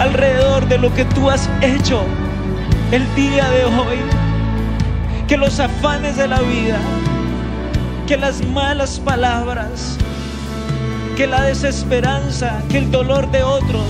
alrededor 0.00 0.66
de 0.66 0.78
lo 0.78 0.92
que 0.94 1.04
tú 1.04 1.28
has 1.28 1.50
hecho 1.60 2.00
el 2.90 3.02
día 3.14 3.50
de 3.50 3.64
hoy. 3.64 3.98
Que 5.28 5.36
los 5.36 5.60
afanes 5.60 6.16
de 6.16 6.26
la 6.26 6.40
vida 6.40 6.78
que 8.06 8.16
las 8.18 8.44
malas 8.46 9.00
palabras, 9.00 9.96
que 11.16 11.26
la 11.26 11.42
desesperanza, 11.42 12.62
que 12.68 12.78
el 12.78 12.90
dolor 12.90 13.30
de 13.30 13.42
otros, 13.42 13.86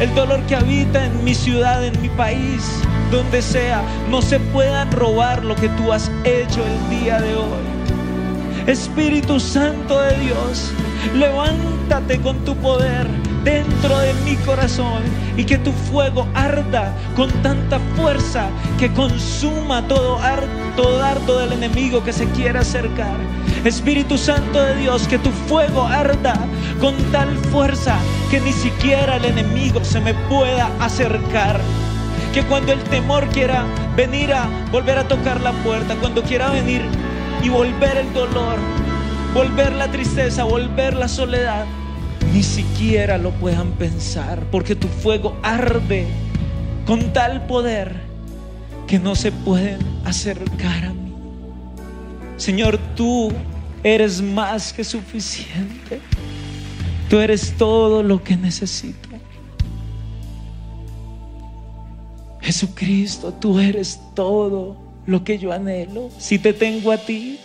el 0.00 0.12
dolor 0.14 0.40
que 0.46 0.56
habita 0.56 1.06
en 1.06 1.22
mi 1.22 1.34
ciudad, 1.34 1.84
en 1.84 2.00
mi 2.02 2.08
país, 2.08 2.64
donde 3.12 3.40
sea, 3.40 3.82
no 4.10 4.20
se 4.20 4.40
puedan 4.40 4.90
robar 4.90 5.44
lo 5.44 5.54
que 5.54 5.68
tú 5.70 5.92
has 5.92 6.10
hecho 6.24 6.64
el 6.66 7.00
día 7.00 7.20
de 7.20 7.36
hoy. 7.36 7.62
Espíritu 8.66 9.38
Santo 9.38 10.00
de 10.00 10.16
Dios, 10.18 10.72
levántate 11.14 12.20
con 12.20 12.38
tu 12.44 12.56
poder 12.56 13.06
dentro 13.44 13.98
de 13.98 14.14
mi 14.24 14.36
corazón 14.36 15.02
y 15.36 15.44
que 15.44 15.58
tu 15.58 15.72
fuego 15.72 16.26
arda 16.34 16.94
con 17.16 17.30
tanta 17.42 17.78
fuerza 17.96 18.46
que 18.78 18.92
consuma 18.92 19.86
todo, 19.88 20.20
todo 20.76 20.98
dardo 20.98 21.38
del 21.38 21.52
enemigo 21.52 22.04
que 22.04 22.12
se 22.12 22.26
quiera 22.30 22.60
acercar. 22.60 23.16
Espíritu 23.64 24.18
Santo 24.18 24.60
de 24.62 24.76
Dios, 24.76 25.06
que 25.06 25.18
tu 25.18 25.30
fuego 25.30 25.82
arda 25.82 26.34
con 26.80 26.96
tal 27.12 27.36
fuerza 27.52 27.96
que 28.30 28.40
ni 28.40 28.52
siquiera 28.52 29.16
el 29.16 29.24
enemigo 29.24 29.84
se 29.84 30.00
me 30.00 30.14
pueda 30.14 30.70
acercar. 30.80 31.60
Que 32.34 32.42
cuando 32.44 32.72
el 32.72 32.82
temor 32.84 33.28
quiera 33.28 33.64
venir 33.94 34.32
a 34.32 34.48
volver 34.70 34.98
a 34.98 35.06
tocar 35.06 35.40
la 35.40 35.52
puerta, 35.52 35.96
cuando 35.96 36.22
quiera 36.22 36.50
venir 36.50 36.82
y 37.42 37.48
volver 37.50 37.98
el 37.98 38.12
dolor, 38.14 38.56
volver 39.34 39.72
la 39.74 39.88
tristeza, 39.88 40.44
volver 40.44 40.94
la 40.94 41.08
soledad, 41.08 41.66
ni 42.32 42.42
siquiera 42.42 43.18
lo 43.18 43.30
puedan 43.32 43.72
pensar, 43.72 44.44
porque 44.50 44.74
tu 44.74 44.88
fuego 44.88 45.36
arde 45.42 46.06
con 46.86 47.12
tal 47.12 47.46
poder 47.46 47.92
que 48.86 48.98
no 48.98 49.14
se 49.14 49.32
pueden 49.32 49.78
acercar 50.04 50.84
a 50.84 50.92
mí. 50.92 51.14
Señor, 52.36 52.78
tú 52.96 53.32
eres 53.82 54.20
más 54.20 54.72
que 54.72 54.84
suficiente. 54.84 56.00
Tú 57.08 57.18
eres 57.18 57.54
todo 57.58 58.02
lo 58.02 58.22
que 58.22 58.36
necesito. 58.36 59.08
Jesucristo, 62.40 63.32
tú 63.34 63.58
eres 63.58 64.00
todo 64.14 64.76
lo 65.06 65.22
que 65.22 65.38
yo 65.38 65.52
anhelo. 65.52 66.10
Si 66.18 66.38
te 66.38 66.52
tengo 66.52 66.90
a 66.90 66.96
ti, 66.96 67.38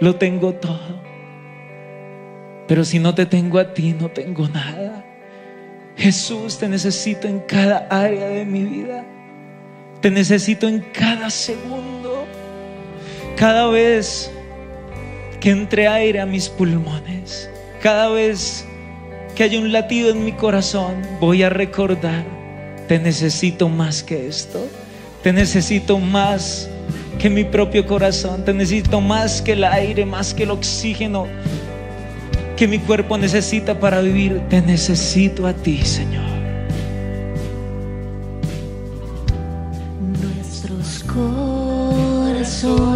lo 0.00 0.16
tengo 0.16 0.52
todo. 0.54 1.11
Pero 2.68 2.84
si 2.84 2.98
no 2.98 3.14
te 3.14 3.26
tengo 3.26 3.58
a 3.58 3.74
ti, 3.74 3.92
no 3.92 4.08
tengo 4.08 4.48
nada. 4.48 5.04
Jesús, 5.96 6.58
te 6.58 6.68
necesito 6.68 7.28
en 7.28 7.40
cada 7.40 7.86
área 7.90 8.28
de 8.28 8.44
mi 8.44 8.64
vida. 8.64 9.04
Te 10.00 10.10
necesito 10.10 10.68
en 10.68 10.80
cada 10.92 11.30
segundo. 11.30 12.26
Cada 13.36 13.68
vez 13.68 14.30
que 15.40 15.50
entre 15.50 15.88
aire 15.88 16.20
a 16.20 16.26
mis 16.26 16.48
pulmones, 16.48 17.50
cada 17.80 18.08
vez 18.08 18.64
que 19.34 19.42
haya 19.42 19.58
un 19.58 19.72
latido 19.72 20.10
en 20.10 20.24
mi 20.24 20.32
corazón, 20.32 21.02
voy 21.20 21.42
a 21.42 21.50
recordar, 21.50 22.24
te 22.86 22.98
necesito 22.98 23.68
más 23.68 24.02
que 24.02 24.28
esto, 24.28 24.64
te 25.22 25.32
necesito 25.32 25.98
más 25.98 26.68
que 27.18 27.30
mi 27.30 27.44
propio 27.44 27.86
corazón, 27.86 28.44
te 28.44 28.52
necesito 28.52 29.00
más 29.00 29.42
que 29.42 29.52
el 29.52 29.64
aire, 29.64 30.04
más 30.06 30.34
que 30.34 30.44
el 30.44 30.50
oxígeno 30.50 31.26
que 32.62 32.68
mi 32.68 32.78
cuerpo 32.78 33.18
necesita 33.18 33.80
para 33.80 34.00
vivir, 34.00 34.40
te 34.48 34.62
necesito 34.62 35.48
a 35.48 35.52
ti, 35.52 35.78
Señor. 35.78 36.22
Nuestros 40.22 41.02
corazones 41.12 42.91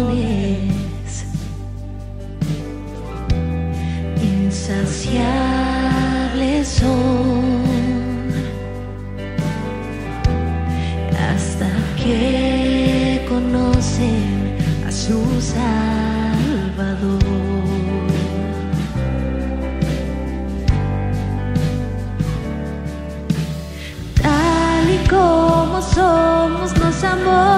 amor. 27.17 27.56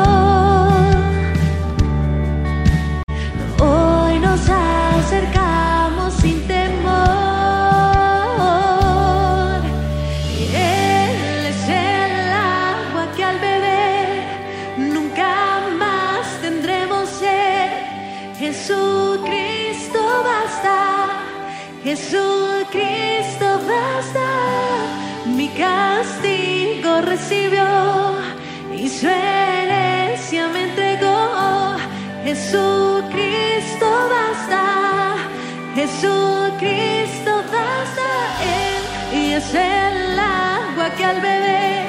Jesucristo 35.80 37.32
basta. 37.54 38.10
Él 38.58 39.18
y 39.18 39.32
es 39.32 39.54
el 39.54 40.20
agua 40.20 40.90
que 40.98 41.06
al 41.06 41.22
beber 41.22 41.86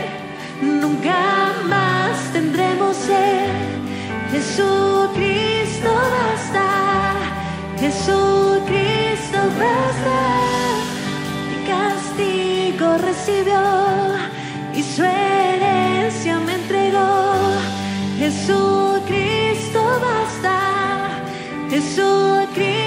nunca 0.62 1.52
más 1.68 2.16
tendremos 2.32 2.96
sed. 2.96 3.50
Jesucristo 4.30 5.90
basta, 6.16 6.68
Jesucristo 7.80 9.38
basta. 9.58 10.18
Mi 11.48 11.58
castigo 11.72 12.86
recibió 13.08 13.60
y 14.72 14.82
su 14.84 15.02
herencia 15.02 16.38
me 16.38 16.54
entregó. 16.54 17.10
Jesucristo 18.20 19.80
basta, 20.06 20.58
Jesucristo 21.70 22.79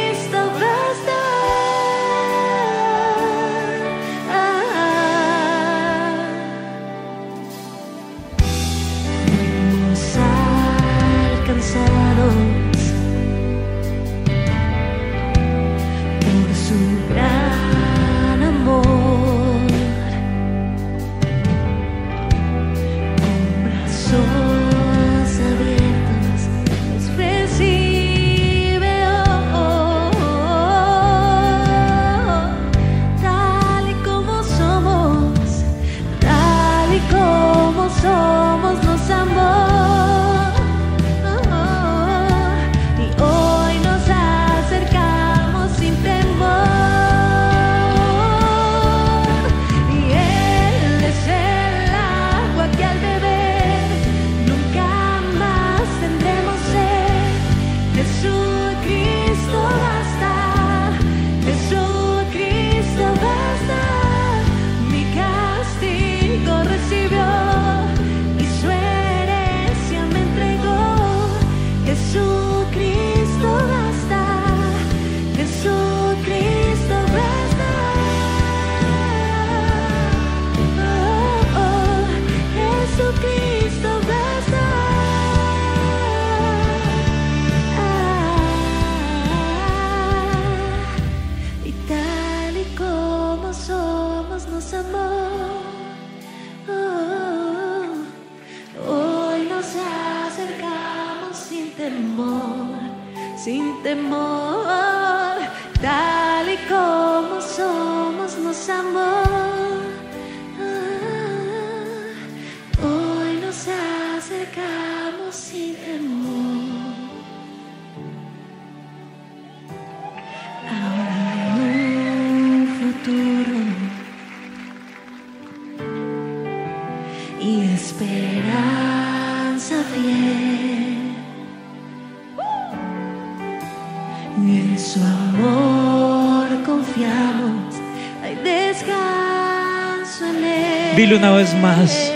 Dile 141.04 141.18
una 141.18 141.32
vez 141.32 141.54
más, 141.56 142.14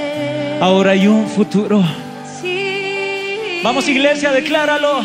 ahora 0.61 0.91
hay 0.91 1.07
un 1.07 1.27
futuro. 1.27 1.83
Vamos 3.61 3.89
iglesia, 3.89 4.31
decláralo. 4.31 5.01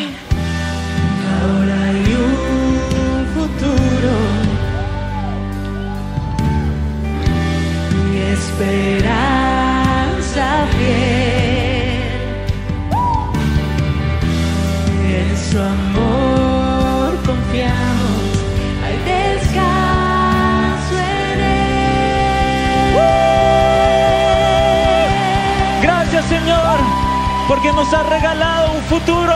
porque 27.53 27.70
nos 27.74 27.92
ha 27.92 28.03
regalado 28.05 28.72
un 28.72 28.82
futuro, 28.84 29.34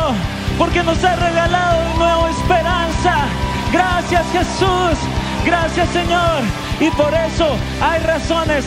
porque 0.57 0.83
nos 0.83 1.05
ha 1.05 1.17
regalado 1.17 1.83
una 1.83 1.97
nueva 1.97 2.31
esperanza. 2.31 3.15
Gracias 3.71 4.25
Jesús, 4.33 4.99
gracias 5.45 5.87
Señor. 5.91 6.41
Y 6.81 6.89
por 6.93 7.13
eso 7.13 7.47
hay 7.83 8.01
razones 8.05 8.65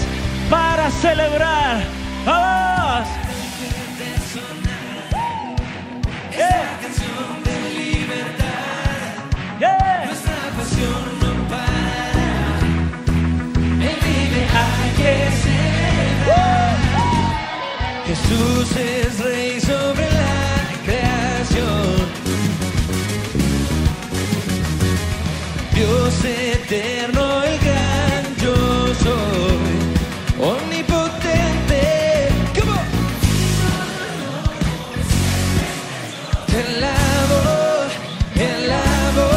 para 0.51 0.91
celebrar. 0.91 1.81
¡Oh! 2.27 2.58
Jesús 18.29 18.75
es 18.77 19.19
rey 19.21 19.59
sobre 19.59 20.07
la 20.11 20.67
creación. 20.85 21.95
Dios 25.73 26.13
eterno, 26.23 27.43
el 27.43 27.59
gran 27.59 28.35
yo 28.37 28.93
soy, 29.03 30.47
omnipotente. 30.47 32.29
Te 36.45 36.59
alabo, 36.61 37.39
te 38.35 38.45
alabo, 38.45 39.27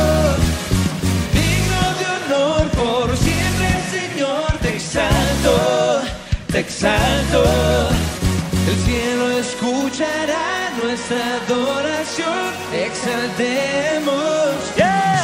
digno 1.33 1.81
de 1.99 2.07
honor 2.15 2.69
por 2.73 3.17
siempre, 3.17 3.69
Señor, 3.91 4.59
te 4.61 4.77
exalto, 4.77 6.03
te 6.51 6.59
exalto 6.61 8.02
nuestra 10.83 11.37
adoración 11.47 12.53
exaltemos 12.73 14.13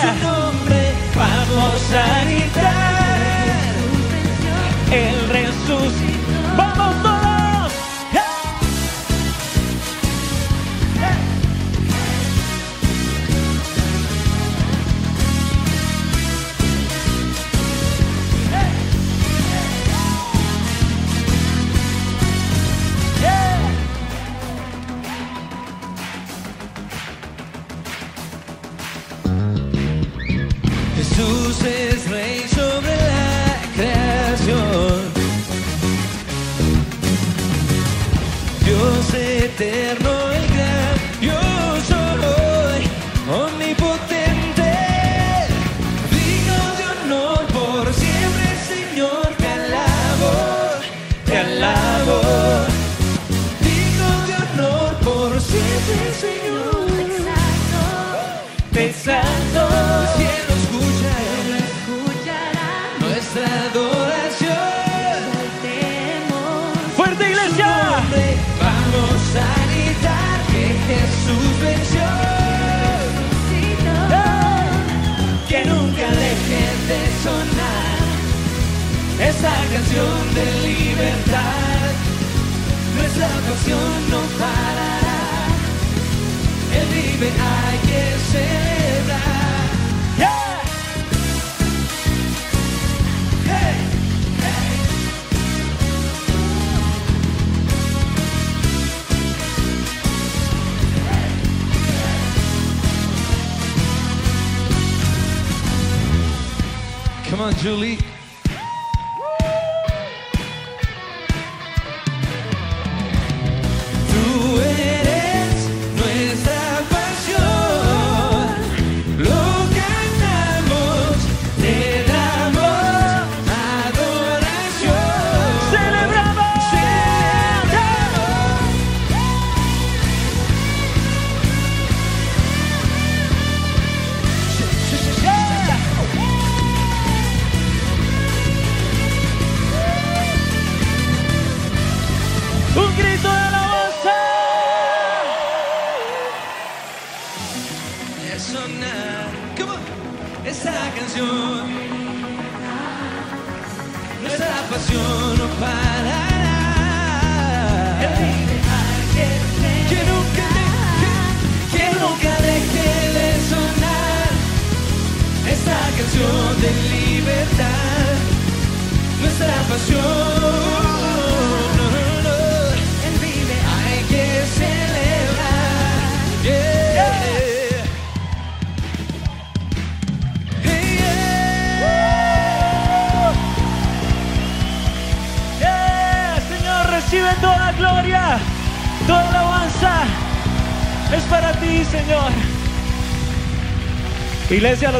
su 0.00 0.26
nombre. 0.26 0.92
Vamos 1.16 1.82
a 1.92 2.24
gritar, 2.24 3.74
el 4.92 5.28
resucitó. 5.28 6.56
Vamos 6.56 7.17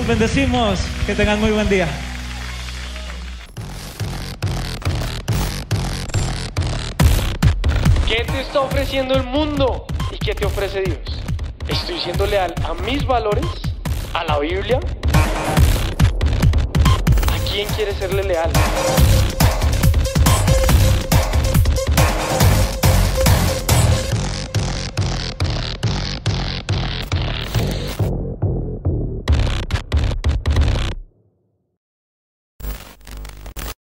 bendecimos. 0.09 0.81
Que 1.07 1.15
tengan 1.15 1.39
muy 1.39 1.51
buen 1.51 1.69
día. 1.69 1.87
¿Qué 8.07 8.25
te 8.25 8.41
está 8.41 8.61
ofreciendo 8.61 9.15
el 9.15 9.25
mundo? 9.25 9.87
¿Y 10.11 10.19
qué 10.19 10.35
te 10.35 10.47
ofrece 10.47 10.81
Dios? 10.81 10.99
¿Estoy 11.69 12.01
siendo 12.01 12.27
leal 12.27 12.55
a 12.65 12.73
mis 12.83 13.07
valores? 13.07 13.45
¿A 14.15 14.25
la 14.25 14.39
Biblia? 14.39 14.81
¿A 17.29 17.51
quién 17.51 17.69
quieres 17.77 17.97
serle 17.97 18.25
leal? 18.25 18.51